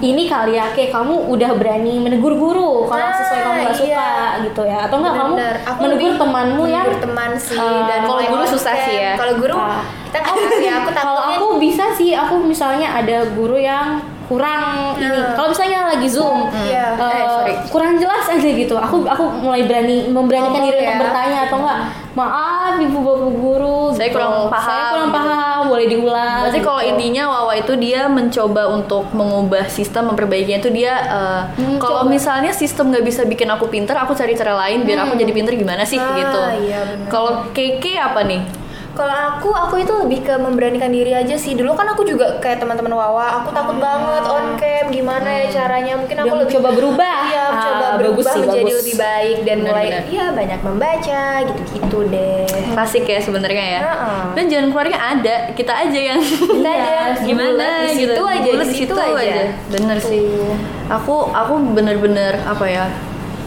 ini 0.00 0.24
kali 0.24 0.54
ya 0.54 0.70
kayak 0.70 0.90
kamu 0.90 1.12
udah 1.28 1.50
berani 1.52 1.98
menegur 1.98 2.32
guru 2.32 2.88
kalau 2.88 3.04
Ah, 3.04 3.12
sesuai 3.12 3.40
kamu 3.42 3.56
nggak 3.60 3.76
suka 3.76 3.90
iya. 3.90 4.08
gitu 4.40 4.62
ya 4.64 4.78
atau 4.86 4.96
enggak 4.96 5.14
kamu. 5.14 5.34
Aku 5.66 5.78
menegur 5.82 6.12
temanmu 6.16 6.62
yang 6.64 6.84
menegur 6.86 7.02
teman 7.02 7.30
sih 7.36 7.58
eh, 7.58 7.80
dan 7.84 7.98
kalau 8.00 8.16
mulai 8.16 8.28
guru 8.30 8.44
susah 8.48 8.74
sih 8.80 8.96
ya. 8.96 9.12
kalau 9.18 9.34
guru 9.36 9.54
Ah. 9.54 9.82
Kita 10.10 10.18
nggak 10.20 10.34
tahu 10.34 10.58
ya 10.60 10.72
aku 10.76 10.90
kalau 10.92 11.22
aku 11.24 11.46
bisa 11.56 11.84
sih 11.94 12.10
aku 12.12 12.34
misalnya 12.40 12.90
ada 12.92 13.22
guru 13.30 13.54
yang 13.54 14.02
kurang 14.26 14.94
ini 14.94 15.10
Nah. 15.10 15.34
kalau 15.34 15.50
misalnya 15.50 15.90
lagi 15.90 16.06
zoom 16.06 16.46
Iya. 16.60 16.94
eh, 16.94 17.02
Eh, 17.02 17.22
sorry. 17.28 17.54
kurang 17.66 17.92
jelas 17.96 18.22
aja 18.24 18.42
gitu 18.44 18.74
aku 18.74 19.02
aku 19.04 19.24
mulai 19.36 19.62
berani 19.64 20.06
memberanikan 20.06 20.54
Oh, 20.56 20.64
diri 20.64 20.78
ya. 20.78 20.86
untuk 20.88 21.02
bertanya 21.04 21.38
atau 21.44 21.56
enggak 21.58 21.78
maaf 22.12 22.74
ibu 22.76 22.98
bapak 23.00 23.30
guru 23.32 23.80
Saya 23.90 24.06
gitu. 24.06 24.14
kurang 24.16 24.46
paham, 24.46 24.62
saya 24.64 24.82
kurang 24.88 25.08
gitu. 25.08 25.18
paham 25.18 25.60
boleh 25.66 25.86
diulang 25.88 26.38
Berarti 26.40 26.58
gitu. 26.58 26.68
kalau 26.68 26.82
intinya 26.84 27.22
Wawa 27.28 27.52
itu 27.56 27.72
dia 27.76 28.00
mencoba 28.06 28.62
untuk 28.68 29.04
mengubah 29.10 29.66
sistem, 29.68 30.02
memperbaikinya 30.08 30.58
itu 30.60 30.70
dia 30.72 30.94
uh, 31.04 31.40
Hmm, 31.52 31.78
kalau 31.78 32.06
misalnya 32.06 32.50
sistem 32.52 32.90
nggak 32.90 33.02
bisa 33.04 33.22
bikin 33.24 33.46
aku 33.48 33.66
pinter, 33.66 33.94
aku 33.94 34.10
cari 34.12 34.32
cara 34.32 34.54
lain 34.56 34.82
biar 34.82 35.04
aku 35.04 35.14
jadi 35.16 35.32
pinter 35.32 35.54
gimana 35.54 35.82
sih 35.82 35.98
Ah, 35.98 36.14
gitu. 36.14 36.40
iya. 36.64 36.78
Kalau 37.08 37.50
Keke 37.50 37.94
apa 37.94 38.22
nih? 38.22 38.42
Kalau 39.00 39.16
aku, 39.32 39.48
aku 39.48 39.74
itu 39.78 39.92
lebih 39.96 40.20
ke 40.20 40.36
memberanikan 40.36 40.92
diri 40.92 41.10
aja 41.10 41.32
sih. 41.32 41.56
Dulu 41.56 41.72
kan 41.72 41.88
aku 41.88 42.04
juga 42.04 42.36
kayak 42.36 42.60
teman-teman 42.60 42.92
Wawa, 42.92 43.40
aku 43.40 43.48
takut 43.48 43.80
banget 43.80 44.24
on 44.26 44.54
cam, 44.54 44.86
gimana 44.88 45.24
ya 45.24 45.46
caranya? 45.48 45.96
Mungkin 45.96 46.16
aku 46.18 46.28
Dan 46.28 46.36
lebih 46.38 46.54
coba 46.54 46.68
berubah. 46.70 47.16
Iya, 47.24 47.44
Ah, 47.48 47.56
bagus 47.96 47.96
berubah 47.96 48.30
sih, 48.30 48.40
menjadi 48.42 48.60
bagus. 48.66 48.78
lebih 48.78 48.94
baik 48.98 49.36
dan 49.40 49.58
mulai 49.58 49.84
Benar-benar. 49.88 50.12
iya 50.12 50.26
banyak 50.30 50.60
membaca 50.60 51.22
gitu-gitu 51.42 51.98
deh. 52.06 52.44
Klasik 52.70 53.04
ya 53.06 53.18
sebenarnya 53.18 53.64
ya. 53.70 53.80
Heeh. 53.82 54.22
Dan 54.36 54.44
jalan 54.46 54.68
keluarnya 54.68 54.98
ada, 55.00 55.36
kita 55.50 55.72
aja 55.74 56.00
yang 56.06 56.20
Kita 56.20 56.68
Iya, 56.70 57.00
aja 57.08 57.22
gimana 57.24 57.66
di 57.80 57.88
gitu. 57.96 58.12
situ 58.12 58.22
aja, 58.22 58.50
di 58.52 58.74
situ 58.76 58.94
aja. 58.94 59.40
Bener 59.70 59.96
sih. 59.96 60.28
Aku 60.90 61.24
aku 61.26 61.56
bener-bener 61.72 62.36
apa 62.42 62.66
ya 62.66 62.84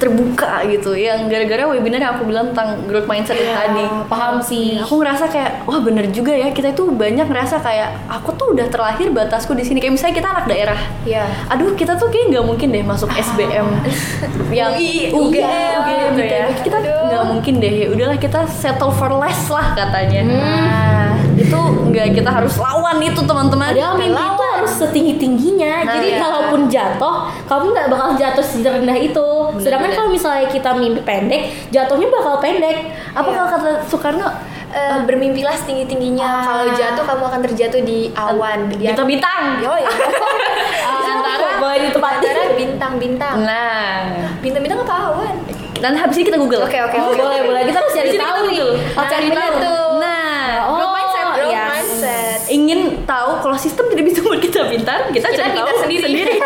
terbuka 0.04 0.68
gitu 0.68 0.92
yang 0.94 1.26
gara-gara 1.26 1.63
webinar 1.66 1.98
yang 1.98 2.13
aku 2.13 2.28
bilang 2.28 2.52
tentang 2.52 2.84
growth 2.84 3.08
mindset 3.08 3.36
itu 3.36 3.48
tadi 3.48 3.84
Ah, 3.84 4.04
paham 4.04 4.36
sih 4.39 4.76
aku 4.76 5.00
ngerasa 5.00 5.26
kayak 5.28 5.63
wah 5.63 5.80
bener 5.80 6.12
juga 6.12 6.36
ya 6.36 6.52
kita 6.52 6.72
itu 6.72 6.92
banyak 6.92 7.24
ngerasa 7.24 7.58
kayak 7.58 7.96
aku 8.06 8.36
tuh 8.36 8.52
udah 8.52 8.68
terlahir 8.68 9.08
batasku 9.10 9.54
di 9.54 9.63
sini 9.63 9.80
kayak 9.80 9.96
misalnya 9.96 10.16
kita 10.16 10.28
anak 10.30 10.46
daerah 10.46 10.80
Iya. 11.04 11.24
aduh 11.48 11.72
kita 11.74 11.96
tuh 11.96 12.12
kayak 12.12 12.30
nggak 12.30 12.44
mungkin 12.44 12.68
deh 12.70 12.84
masuk 12.84 13.08
SBM 13.10 13.68
yang 14.54 14.76
UI, 14.76 15.10
UGM, 15.10 15.80
gitu 15.88 16.22
ya. 16.22 16.46
gitu. 16.46 16.62
kita 16.63 16.78
Aduh. 16.78 17.00
nggak 17.08 17.24
mungkin 17.26 17.54
deh 17.58 17.74
ya 17.74 17.88
udahlah 17.89 18.18
kita 18.18 18.39
settle 18.46 18.92
for 18.92 19.10
less 19.13 19.48
lah 19.48 19.72
katanya 19.74 20.22
Hmm. 20.24 20.36
nah 20.36 21.10
itu 21.34 21.60
nggak 21.89 22.13
kita 22.13 22.30
harus 22.30 22.56
lawan 22.58 22.98
itu 23.00 23.18
teman-teman 23.20 23.74
Padahal 23.74 23.96
mimpi 23.98 24.22
itu 24.22 24.44
harus 24.54 24.74
setinggi 24.76 25.13
tingginya. 25.18 25.82
Nah, 25.82 25.94
Jadi 25.94 26.08
iya. 26.10 26.20
kalaupun 26.20 26.62
jatuh, 26.68 27.16
kamu 27.46 27.66
nggak 27.72 27.88
bakal 27.89 28.10
jatuh 28.13 28.44
serendah 28.44 28.94
itu. 28.94 29.28
Sedangkan 29.58 29.88
bener. 29.88 29.98
kalau 29.98 30.10
misalnya 30.10 30.48
kita 30.48 30.70
mimpi 30.74 31.02
pendek, 31.02 31.42
jatuhnya 31.70 32.08
bakal 32.08 32.39
pendek. 32.39 32.78
apa 33.12 33.22
Iya. 33.22 33.36
kalau 33.36 33.48
kata 33.50 33.70
Soekarno 33.86 34.30
Eh, 34.74 35.06
bermimpilah 35.06 35.54
setinggi 35.54 35.86
tingginya. 35.86 36.26
Ah. 36.26 36.42
Kalau 36.44 36.66
jatuh 36.74 37.06
kamu 37.06 37.24
akan 37.24 37.42
terjatuh 37.46 37.86
di 37.86 38.10
awan. 38.12 38.66
Di 38.66 38.82
bintang-bintang 38.82 39.62
Yo 39.62 39.70
ya. 39.70 39.86
Antara 41.13 41.62
boleh 41.62 41.78
ditempatin. 41.84 42.26
Antara 42.26 42.44
bintang-bintang. 42.58 43.36
nah 43.46 44.02
Bintang-bintang 44.42 44.82
apa 44.82 45.13
awan? 45.13 45.36
dan 45.76 45.94
habis 45.94 46.16
ini 46.16 46.26
kita 46.26 46.39
google 46.39 46.63
Oke 46.63 46.80
oke 46.80 46.96
Oh, 46.96 47.12
oke. 47.12 47.20
boleh 47.20 47.44
boleh 47.44 47.62
kita 47.68 47.78
harus 47.78 47.94
cari 47.94 48.16
tahu 48.16 48.38
nih. 48.48 48.60
Oh, 48.63 48.74
Nah, 48.96 49.06
cari 49.06 49.28
bener 49.28 49.52
tahu. 49.54 49.86
nah 50.00 50.32
Oh, 50.63 50.74
growth 50.74 50.94
mindset 50.96 51.26
Growth 51.28 51.52
iya. 51.52 51.63
mindset. 51.68 52.39
ingin 52.48 52.80
tahu 53.04 53.32
kalau 53.44 53.58
sistem 53.60 53.86
tidak 53.92 54.06
bisa 54.08 54.20
membuat 54.22 54.42
kita 54.42 54.60
pintar 54.66 55.00
kita, 55.12 55.28
Kita 55.28 55.28
cari 55.36 55.50
pintar 55.52 55.68
tahu 55.68 55.78
sendiri. 55.84 56.04
bener-bener 56.08 56.39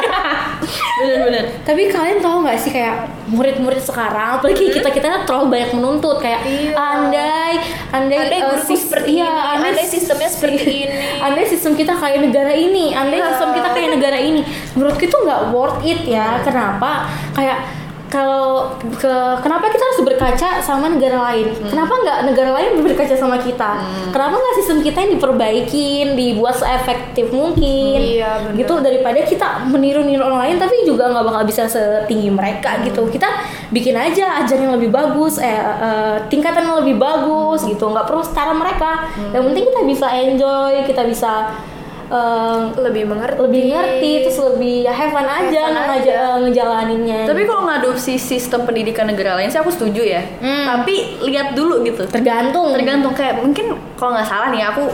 Tapi 1.68 1.92
kalian 1.92 2.18
tahu 2.18 2.42
nggak 2.42 2.56
sih 2.56 2.72
kayak 2.72 2.96
murid-murid 3.28 3.78
sekarang, 3.78 4.40
apalagi 4.40 4.72
kita 4.72 4.88
kita 4.88 5.04
kan 5.06 5.22
terlalu 5.22 5.52
banyak 5.52 5.76
menuntut 5.76 6.16
kayak 6.18 6.40
Iya. 6.42 6.72
andai 6.72 7.54
andai, 7.92 8.18
Andai 8.24 8.40
guruku 8.42 8.72
sis- 8.72 8.88
seperti 8.88 9.10
iya, 9.14 9.28
ini, 9.28 9.68
andai 9.68 9.84
sistemnya 9.86 10.30
seperti 10.30 10.64
ini. 10.80 10.96
andai 11.20 11.44
sistem 11.44 11.76
kita 11.76 11.92
kayak 11.94 12.24
negara 12.24 12.50
ini, 12.50 12.96
andai 12.96 13.20
Ah. 13.20 13.28
sistem 13.30 13.52
kita 13.52 13.70
kayak 13.70 13.90
negara 13.92 14.16
ini, 14.16 14.42
menurutku 14.74 15.04
itu 15.04 15.18
nggak 15.18 15.42
worth 15.52 15.84
it 15.84 16.08
ya. 16.08 16.40
Kenapa? 16.40 17.04
Kayak 17.36 17.77
kalau 18.08 18.72
ke 18.80 19.16
kenapa 19.44 19.68
kita 19.68 19.84
harus 19.84 20.02
berkaca 20.08 20.50
sama 20.64 20.88
negara 20.88 21.20
lain? 21.32 21.52
Hmm. 21.52 21.70
Kenapa 21.76 21.94
nggak 22.00 22.20
negara 22.32 22.50
lain 22.56 22.80
berkaca 22.80 23.16
sama 23.20 23.36
kita? 23.36 23.84
Kenapa 24.16 24.36
nggak 24.40 24.56
sistem 24.64 24.80
kita 24.80 24.98
yang 25.04 25.12
diperbaikin, 25.20 26.06
dibuat 26.16 26.56
seefektif 26.56 27.36
mungkin? 27.36 28.00
Iya, 28.00 28.48
bener. 28.48 28.64
Gitu 28.64 28.74
daripada 28.80 29.20
kita 29.28 29.48
meniru-niru 29.68 30.24
orang 30.24 30.48
lain 30.48 30.56
tapi 30.56 30.88
juga 30.88 31.12
nggak 31.12 31.26
bakal 31.28 31.44
bisa 31.44 31.68
setinggi 31.68 32.32
mereka 32.32 32.80
Hmm. 32.80 32.88
gitu. 32.88 33.02
Kita 33.12 33.28
bikin 33.76 33.96
aja 34.00 34.40
ajaran 34.40 34.72
yang 34.72 34.76
lebih 34.80 34.92
bagus, 34.92 35.44
eh, 35.44 35.60
eh, 35.60 36.16
tingkatan 36.32 36.64
yang 36.64 36.80
lebih 36.88 36.96
bagus 36.96 37.68
gitu. 37.68 37.92
Nggak 37.92 38.08
perlu 38.08 38.24
setara 38.24 38.56
mereka. 38.56 39.12
Hmm. 39.20 39.36
Yang 39.36 39.44
penting 39.52 39.66
kita 39.68 39.82
bisa 39.84 40.08
enjoy, 40.16 40.74
kita 40.88 41.02
bisa 41.04 41.32
eh, 42.08 42.60
lebih 42.80 43.04
mengerti 43.06 43.38
lebih 43.38 43.64
ngerti 43.70 44.12
terus 44.24 44.40
lebih 44.40 44.76
ya 44.82 44.92
have 44.92 45.12
fun 45.12 45.24
aja, 45.24 45.62
fun 45.62 45.76
ngaja- 45.76 46.18
aja. 46.18 46.40
ngejalaninnya 46.40 47.20
Tapi 47.24 47.42
kalau 47.44 47.64
ngadopsi 47.66 48.16
sistem 48.16 48.64
pendidikan 48.64 49.06
negara 49.06 49.36
lain 49.36 49.48
sih 49.48 49.58
aku 49.58 49.70
setuju 49.70 50.02
ya. 50.02 50.22
Tapi 50.40 50.96
lihat 51.22 51.52
dulu 51.54 51.84
gitu. 51.84 52.04
tergantung 52.06 52.72
Tergantung 52.72 53.12
kayak 53.12 53.40
mungkin 53.40 53.66
kalau 53.94 54.16
nggak 54.16 54.26
salah 54.26 54.48
nih 54.48 54.64
aku 54.64 54.88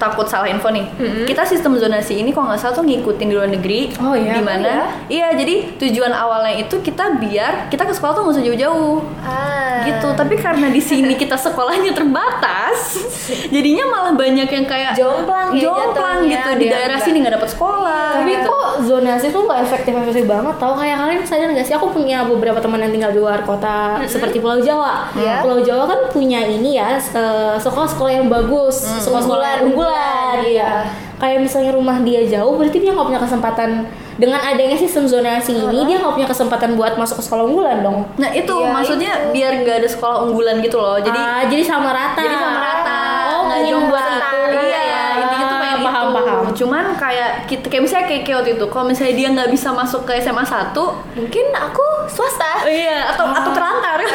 takut 0.00 0.24
salah 0.24 0.48
info 0.48 0.66
nih. 0.66 0.88
Kita 1.24 1.44
sistem 1.44 1.76
zonasi 1.76 2.16
ini 2.16 2.32
kalau 2.32 2.48
nggak 2.48 2.58
salah 2.58 2.72
tuh 2.72 2.82
ngikutin 2.82 3.26
di 3.26 3.34
luar 3.34 3.46
negeri. 3.46 3.92
Oh 3.98 4.16
iya? 4.16 4.32
Di 4.32 4.42
mana? 4.42 4.88
Iya, 5.06 5.36
jadi 5.36 5.76
tujuan 5.76 6.10
awalnya 6.10 6.56
itu 6.58 6.74
kita 6.78 7.20
biar 7.20 7.68
kita 7.68 7.84
ke 7.84 7.92
sekolah 7.92 8.12
tuh 8.12 8.22
nggak 8.22 8.34
usah 8.34 8.44
jauh-jauh. 8.44 8.98
ah 9.20 9.68
Gitu. 9.82 10.08
Tapi 10.10 10.34
karena 10.36 10.68
di 10.68 10.80
sini 10.80 11.12
kita 11.14 11.36
sekolahnya 11.36 11.92
terbatas, 11.92 12.96
jadinya 13.54 13.84
malah 13.86 14.12
banyak 14.12 14.44
yang 14.46 14.64
kayak 14.64 14.92
Jomplang 14.92 15.52
ya 15.52 15.60
jomplang 15.62 16.18
gitu 16.24 16.50
di 16.56 16.66
daerah 16.66 16.94
nggak- 16.94 17.04
sini 17.04 17.16
nggak 17.18 17.34
dapat 17.36 17.50
sekolah. 17.50 18.06
tapi 18.12 18.32
gitu. 18.32 18.46
kok 18.46 18.66
zonasi 18.82 19.26
tuh 19.28 19.42
nggak 19.42 19.60
efektif 19.62 19.92
efektif 19.94 20.24
banget 20.24 20.54
tau 20.56 20.72
kayak 20.74 20.96
kalian 20.96 21.20
sadar 21.22 21.48
nggak 21.50 21.62
sih 21.62 21.72
aku 21.72 21.90
punya 21.90 22.22
beberapa 22.22 22.58
teman 22.58 22.78
yang 22.78 22.90
tinggal 22.90 23.10
di 23.10 23.18
luar 23.18 23.40
kota 23.42 23.98
seperti 24.04 24.38
Pulau 24.38 24.58
Jawa 24.58 25.10
Iya. 25.12 25.40
Pulau 25.40 25.60
Jawa 25.60 25.84
kan 25.84 26.00
punya 26.08 26.40
ini 26.40 26.76
ya 26.76 26.96
eh, 26.96 27.56
sekolah-sekolah 27.56 28.12
yang 28.12 28.26
bagus 28.26 28.84
sekolah-sekolah 29.00 29.46
yang 29.50 29.62
unggulan 29.66 29.89
Unggulan, 29.92 30.38
iya 30.44 30.70
kayak 31.16 31.38
misalnya 31.38 31.72
rumah 31.72 32.00
dia 32.00 32.24
jauh 32.24 32.56
berarti 32.56 32.78
dia 32.78 32.90
nggak 32.90 33.04
punya 33.04 33.20
kesempatan 33.20 33.84
dengan 34.16 34.40
adanya 34.42 34.72
sistem 34.74 35.04
zonasi 35.04 35.52
ini 35.54 35.84
dia 35.84 35.96
nggak 35.96 36.14
punya 36.14 36.24
kesempatan 36.24 36.74
buat 36.74 36.94
masuk 36.94 37.20
ke 37.20 37.24
sekolah 37.24 37.44
unggulan 37.44 37.80
dong 37.80 38.08
Nah 38.16 38.30
itu 38.30 38.48
Iya, 38.50 38.68
maksudnya 38.70 39.12
itu. 39.18 39.28
biar 39.30 39.52
nggak 39.58 39.76
ada 39.78 39.88
sekolah 39.90 40.16
unggulan 40.22 40.60
gitu 40.60 40.76
loh. 40.76 40.96
Jadi 40.96 41.16
Ah, 41.18 41.44
jadi 41.44 41.60
sama 41.62 41.90
rata 41.90 42.16
jadi 42.18 42.36
sama 42.36 42.58
rata. 42.58 42.98
oh 43.28 43.40
nggak 43.42 43.58
ingin 43.58 43.72
jomplang. 43.74 43.90
buat 43.90 44.06
itu 44.48 44.60
Iya 44.62 44.80
ya 44.82 45.02
intinya 45.18 45.44
tuh 45.46 45.58
pengen 45.58 45.78
paham 45.82 46.04
itu. 46.04 46.16
paham 46.16 46.40
Cuman 46.54 46.84
kayak 46.96 47.30
kita 47.46 47.66
kayak 47.66 47.82
misalnya 47.82 48.06
kayak 48.08 48.36
waktu 48.38 48.50
itu 48.54 48.64
kalau 48.66 48.84
misalnya 48.86 49.14
dia 49.14 49.28
nggak 49.30 49.48
bisa 49.50 49.68
masuk 49.70 50.00
ke 50.02 50.12
SMA 50.18 50.42
1 50.42 50.72
mungkin 51.14 51.44
aku 51.54 51.84
swasta 52.06 52.64
Iya 52.64 53.12
atau 53.12 53.24
atau 53.26 53.50
terlantar. 53.50 53.98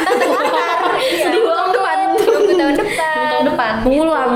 Iya. 0.97 1.21
Sedih 1.23 1.43
tahun 1.43 1.69
depan. 1.71 1.97
Tunggu 2.17 2.53
tahun 2.55 2.73
depan 2.73 3.25
Tahun 3.29 3.45
depan. 3.45 3.73
ngulang 3.85 4.33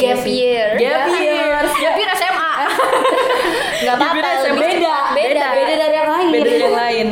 gap 0.00 0.24
year 0.24 0.66
Gap 0.74 1.04
year. 1.12 1.60
Gap 1.82 1.94
year 1.94 2.10
SMA. 2.10 2.52
nggak 3.80 3.94
apa-apa 3.96 4.28
beda. 4.52 4.96
beda 5.14 5.44
beda 5.52 5.74
dari 5.74 5.94
yang 5.94 6.08
lain 6.08 6.26
Beda 6.30 6.44
dari 6.44 6.58
yang 6.58 6.76
lain. 6.82 7.08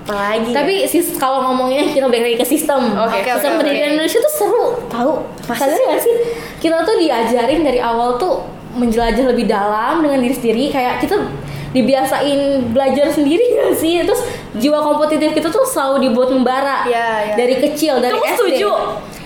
Apalagi. 0.00 0.50
Tapi 0.50 0.74
sis 0.84 1.14
kalau 1.14 1.38
ngomongnya 1.46 1.86
kita 1.86 2.10
balik 2.10 2.24
lagi 2.26 2.36
ke 2.36 2.46
sistem. 2.48 2.98
Oke, 2.98 3.22
oke, 3.22 3.30
sistem 3.30 3.52
oke, 3.54 3.58
pendidikan 3.62 3.86
oke. 3.86 3.94
Indonesia 3.94 4.18
tuh 4.18 4.32
seru, 4.34 4.64
tahu? 4.90 5.12
Sadar 5.46 5.78
nggak 5.78 6.02
sih? 6.02 6.14
Kita 6.58 6.82
tuh 6.82 6.98
diajarin 6.98 7.60
dari 7.62 7.78
awal 7.78 8.18
tuh 8.18 8.42
menjelajah 8.74 9.30
lebih 9.30 9.46
dalam 9.46 10.02
dengan 10.02 10.18
diri 10.18 10.34
sendiri. 10.34 10.64
Kayak 10.68 10.98
kita 10.98 11.14
dibiasain 11.70 12.40
belajar 12.74 13.06
sendiri 13.08 13.44
gak 13.56 13.78
sih? 13.78 14.02
Terus 14.02 14.22
jiwa 14.58 14.82
kompetitif 14.82 15.30
kita 15.30 15.46
tuh 15.46 15.62
selalu 15.62 16.10
dibuat 16.10 16.34
membara 16.34 16.82
Iya, 16.84 17.06
iya. 17.30 17.34
dari 17.38 17.54
kecil 17.60 18.02
dari 18.02 18.18
kamu 18.18 18.26
SD. 18.26 18.34
setuju? 18.34 18.70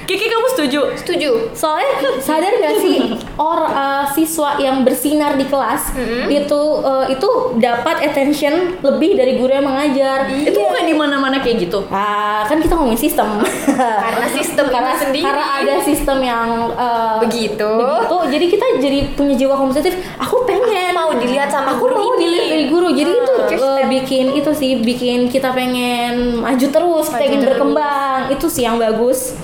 Kiki 0.04 0.26
kamu 0.26 0.46
setuju? 0.52 0.80
setuju 0.94 1.30
Soalnya 1.52 1.92
sadar 2.20 2.52
gak 2.54 2.76
sih 2.78 2.98
or 3.34 3.64
uh, 3.64 4.04
siswa 4.12 4.56
yang 4.56 4.84
bersinar 4.84 5.34
di 5.34 5.44
kelas 5.44 5.96
itu 6.28 6.60
uh, 6.80 7.08
itu 7.08 7.28
dapat 7.56 8.04
attention 8.04 8.76
lebih 8.80 9.16
dari 9.16 9.36
guru 9.36 9.50
yang 9.50 9.64
mengajar. 9.64 10.28
Itu 10.28 10.60
bukan 10.60 10.84
di 10.84 10.94
mana-mana 10.94 11.40
kayak 11.40 11.64
gitu. 11.64 11.82
Ah, 11.88 12.44
kan 12.44 12.60
kita 12.60 12.74
ngomongin 12.74 13.00
sistem. 13.00 13.40
Karena 13.74 14.26
sistem 14.28 14.66
karena, 14.68 14.92
sendiri. 14.94 15.24
Karena 15.24 15.44
ada 15.60 15.74
sistem 15.80 16.18
yang 16.20 16.48
uh, 16.72 17.18
Begitu. 17.24 17.64
begitu. 17.66 18.16
Jadi 18.30 18.46
kita 18.50 18.64
jadi 18.78 18.98
punya 19.14 19.34
jiwa 19.34 19.54
kompetitif. 19.54 19.94
Aku 20.16 20.44
pengen 20.44 20.92
mau 20.92 21.10
dilihat 21.12 21.48
sama 21.48 21.74
aku 21.74 21.86
guru 21.86 21.94
mau 21.94 22.12
ini. 22.14 22.22
dilihat 22.22 22.46
dari 22.50 22.64
guru. 22.68 22.88
Jadi 22.90 23.12
Hmm, 23.14 23.22
itu 23.22 23.34
uh, 23.62 23.82
bikin 23.86 24.26
itu 24.34 24.50
sih 24.52 24.70
bikin 24.80 25.18
kita 25.28 25.52
pengen 25.52 26.38
maju 26.38 26.66
terus, 26.66 27.06
Maju 27.08 27.18
pengen 27.18 27.40
terus. 27.40 27.48
berkembang. 27.50 28.20
Itu 28.30 28.46
sih 28.46 28.62
yang 28.62 28.76
bagus. 28.76 29.34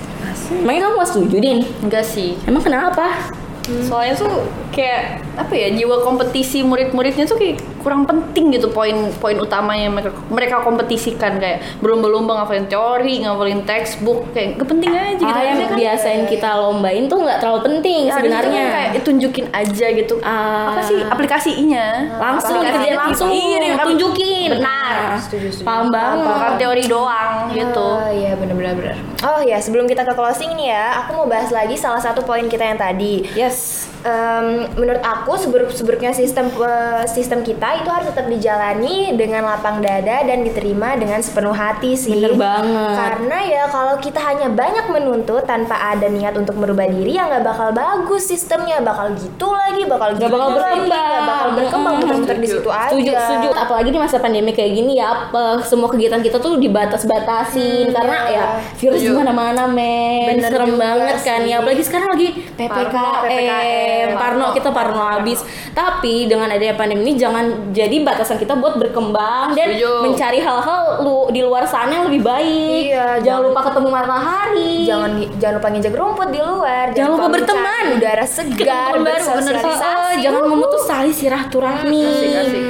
Emangnya 0.51 0.91
kamu 0.91 0.95
gak 0.99 1.11
setuju, 1.15 1.37
Din? 1.39 1.59
Enggak 1.87 2.05
sih. 2.05 2.35
Emang 2.43 2.63
kenapa? 2.67 3.31
Soalnya 3.87 4.19
tuh 4.19 4.51
kayak 4.75 5.23
apa 5.39 5.55
ya 5.55 5.71
jiwa 5.71 6.03
kompetisi 6.03 6.67
murid-muridnya 6.67 7.23
tuh 7.23 7.39
kayak 7.39 7.63
kurang 7.81 8.05
penting 8.05 8.53
gitu 8.53 8.69
poin-poin 8.69 9.37
utamanya 9.37 9.88
mereka 9.88 10.11
mereka 10.29 10.55
kompetisikan 10.61 11.37
kayak 11.37 11.61
berlomba-lomba 11.81 12.38
ngafalin 12.38 12.66
teori, 12.66 13.21
ngafalin 13.21 13.64
textbook 13.64 14.31
kayak 14.31 14.57
gak 14.57 14.69
penting 14.69 14.93
aja 14.93 15.16
gitu. 15.16 15.27
Ah, 15.27 15.43
yang 15.43 15.59
kan- 15.59 15.75
biasain 15.75 16.23
kita 16.25 16.51
lombain 16.55 17.05
tuh 17.07 17.19
nggak 17.21 17.38
terlalu 17.38 17.61
penting 17.66 18.01
Ya, 18.05 18.14
sebenarnya. 18.14 18.62
kan 18.62 18.75
kayak 18.93 19.03
tunjukin 19.03 19.47
aja 19.51 19.87
gitu. 19.90 20.14
Ah. 20.21 20.71
apa 20.71 20.81
sih 20.83 21.01
aplikasinya? 21.01 21.87
langsung 22.12 22.59
Aplikasi 22.59 22.77
kerjain 22.77 22.93
gitu. 22.93 23.01
langsung 23.01 23.29
Iya, 23.31 23.75
tunjukin 23.81 24.49
Benar. 24.53 24.93
Nah, 25.01 25.19
Setuju, 25.19 25.47
setuju. 25.49 25.64
paham 25.64 25.87
banget 25.88 26.19
Bukan 26.21 26.53
teori 26.59 26.85
doang 26.85 27.37
gitu. 27.51 27.88
Oh 27.90 28.09
iya 28.09 28.33
benar-benar 28.35 28.75
benar. 28.75 28.97
Oh 29.23 29.40
ya 29.40 29.57
sebelum 29.57 29.85
kita 29.85 30.03
ke 30.03 30.12
closing 30.12 30.53
nih 30.55 30.69
ya, 30.71 31.01
aku 31.01 31.14
mau 31.14 31.27
bahas 31.27 31.49
lagi 31.51 31.75
salah 31.75 31.99
satu 31.99 32.21
poin 32.21 32.45
kita 32.45 32.62
yang 32.62 32.77
tadi. 32.77 33.25
yes 33.33 33.88
Em, 34.01 34.47
menurut 34.75 35.05
aku 35.05 35.37
seburuk-seburuknya 35.37 36.11
sistem 36.11 36.49
eh, 36.49 37.05
sistem 37.07 37.45
kita 37.45 37.69
itu 37.74 37.87
harus 37.87 38.06
tetap 38.06 38.26
dijalani 38.26 38.96
dengan 39.12 39.42
lapang 39.46 39.78
dada 39.78 40.22
dan 40.22 40.40
diterima 40.40 40.94
dengan 40.94 41.18
sepenuh 41.18 41.52
hati 41.52 41.92
sih. 41.92 42.12
Bener 42.12 42.35
banget. 42.35 42.96
Karena 42.96 43.38
ya 43.42 43.62
kalau 43.66 43.96
kita 43.96 44.20
hanya 44.20 44.48
banyak 44.48 44.87
menuntut 44.88 45.42
tanpa 45.42 45.74
ada 45.76 46.06
niat 46.06 46.35
untuk 46.35 46.54
merubah 46.54 46.87
diri 46.87 47.12
ya 47.12 47.26
nggak 47.26 47.42
bakal 47.42 47.68
bagus 47.70 48.24
sistemnya, 48.24 48.80
bakal 48.80 49.12
gitu 49.12 49.46
lagi, 49.46 49.83
bakal 49.85 50.14
gitu 50.14 50.26
bakal 50.26 50.48
lagi, 50.52 50.59
berkembang. 50.83 51.06
nggak 51.06 51.22
bakal 51.24 51.48
berkembang 51.52 51.94
muter-muter 51.96 52.37
di 52.37 52.48
situ 52.48 52.68
aja. 52.68 52.88
setuju 52.88 53.11
setuju 53.12 53.48
apalagi 53.52 53.88
di 53.88 53.98
masa 53.98 54.16
pandemi 54.16 54.50
kayak 54.50 54.72
gini 54.72 54.92
ya 54.94 55.06
apa, 55.26 55.61
semua 55.62 55.87
kegiatan 55.87 56.18
kita 56.18 56.37
tuh 56.37 56.56
dibatas-batasin 56.56 57.59
Hmm, 57.83 57.92
karena 57.92 58.16
iya. 58.26 58.37
ya 58.37 58.44
virus 58.74 59.00
di 59.00 59.06
Setuju. 59.06 59.18
mana-mana 59.18 59.64
men 59.66 60.37
Bener 60.37 60.50
serem 60.50 60.74
banget 60.76 61.16
kan 61.20 61.40
sih. 61.40 61.50
ya 61.50 61.56
apalagi 61.59 61.83
sekarang 61.83 62.09
lagi 62.09 62.28
PPKM 62.50 62.90
Parno, 62.90 63.20
PPKM. 63.22 64.09
Parno 64.14 64.46
kita 64.52 64.68
Parno 64.70 64.94
Parno. 64.96 65.12
habis 65.18 65.38
tapi 65.70 66.26
dengan 66.26 66.48
adanya 66.48 66.74
pandemi 66.74 67.02
ini 67.02 67.14
jangan 67.16 67.60
jadi 67.70 67.96
batasan 68.01 68.37
kita 68.37 68.55
buat 68.55 68.75
berkembang 68.75 69.53
dan 69.53 69.73
Setuju. 69.73 69.92
mencari 70.03 70.38
hal-hal 70.38 70.83
lu 71.01 71.29
di 71.29 71.40
luar 71.40 71.64
sana 71.64 71.90
yang 71.92 72.07
lebih 72.07 72.23
baik 72.23 72.83
Iya, 72.87 73.18
jangan 73.18 73.23
jangan- 73.23 73.44
lupa 73.46 73.61
ketemu 73.62 73.88
matahari 73.90 74.75
Jangan 74.83 75.11
jangan 75.37 75.55
lupa 75.57 75.68
nginjak 75.70 75.94
rumput 75.94 76.29
di 76.29 76.40
luar. 76.40 76.85
Jangan 76.90 77.11
lupa 77.11 77.20
mencari 77.23 77.35
berteman. 77.37 77.85
Udara 77.92 78.27
segar, 78.27 78.90
bersosialisasi. 78.96 79.87
Eh, 79.87 80.12
jangan 80.20 80.42
memutus 80.44 80.83
tali 80.85 81.11
silaturahmi. 81.11 82.07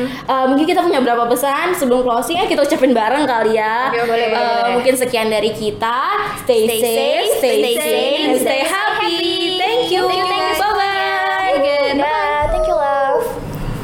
Eh, 0.05 0.45
mungkin 0.47 0.65
kita 0.65 0.81
punya 0.81 1.01
berapa 1.01 1.25
pesan 1.27 1.73
sebelum 1.73 2.03
closing 2.03 2.37
ya 2.37 2.45
kita 2.45 2.61
ucapin 2.61 2.93
bareng 2.93 3.25
kali 3.25 3.57
ya. 3.57 3.89
Oke, 3.89 3.99
oke, 3.99 4.01
Eh, 4.01 4.07
boleh, 4.07 4.27
boleh. 4.29 4.73
Mungkin 4.77 4.95
sekian 4.97 5.29
dari 5.29 5.51
kita. 5.51 5.99
Stay, 6.45 6.67
Stay 6.67 6.79
safe, 6.79 6.93
safe, 6.93 7.39
stay, 7.39 7.57
stay 7.57 7.75
sane, 7.75 7.87
sane, 7.87 8.21
and 8.21 8.35
stay 8.37 8.45
stay 8.45 8.63
healthy. 8.67 9.21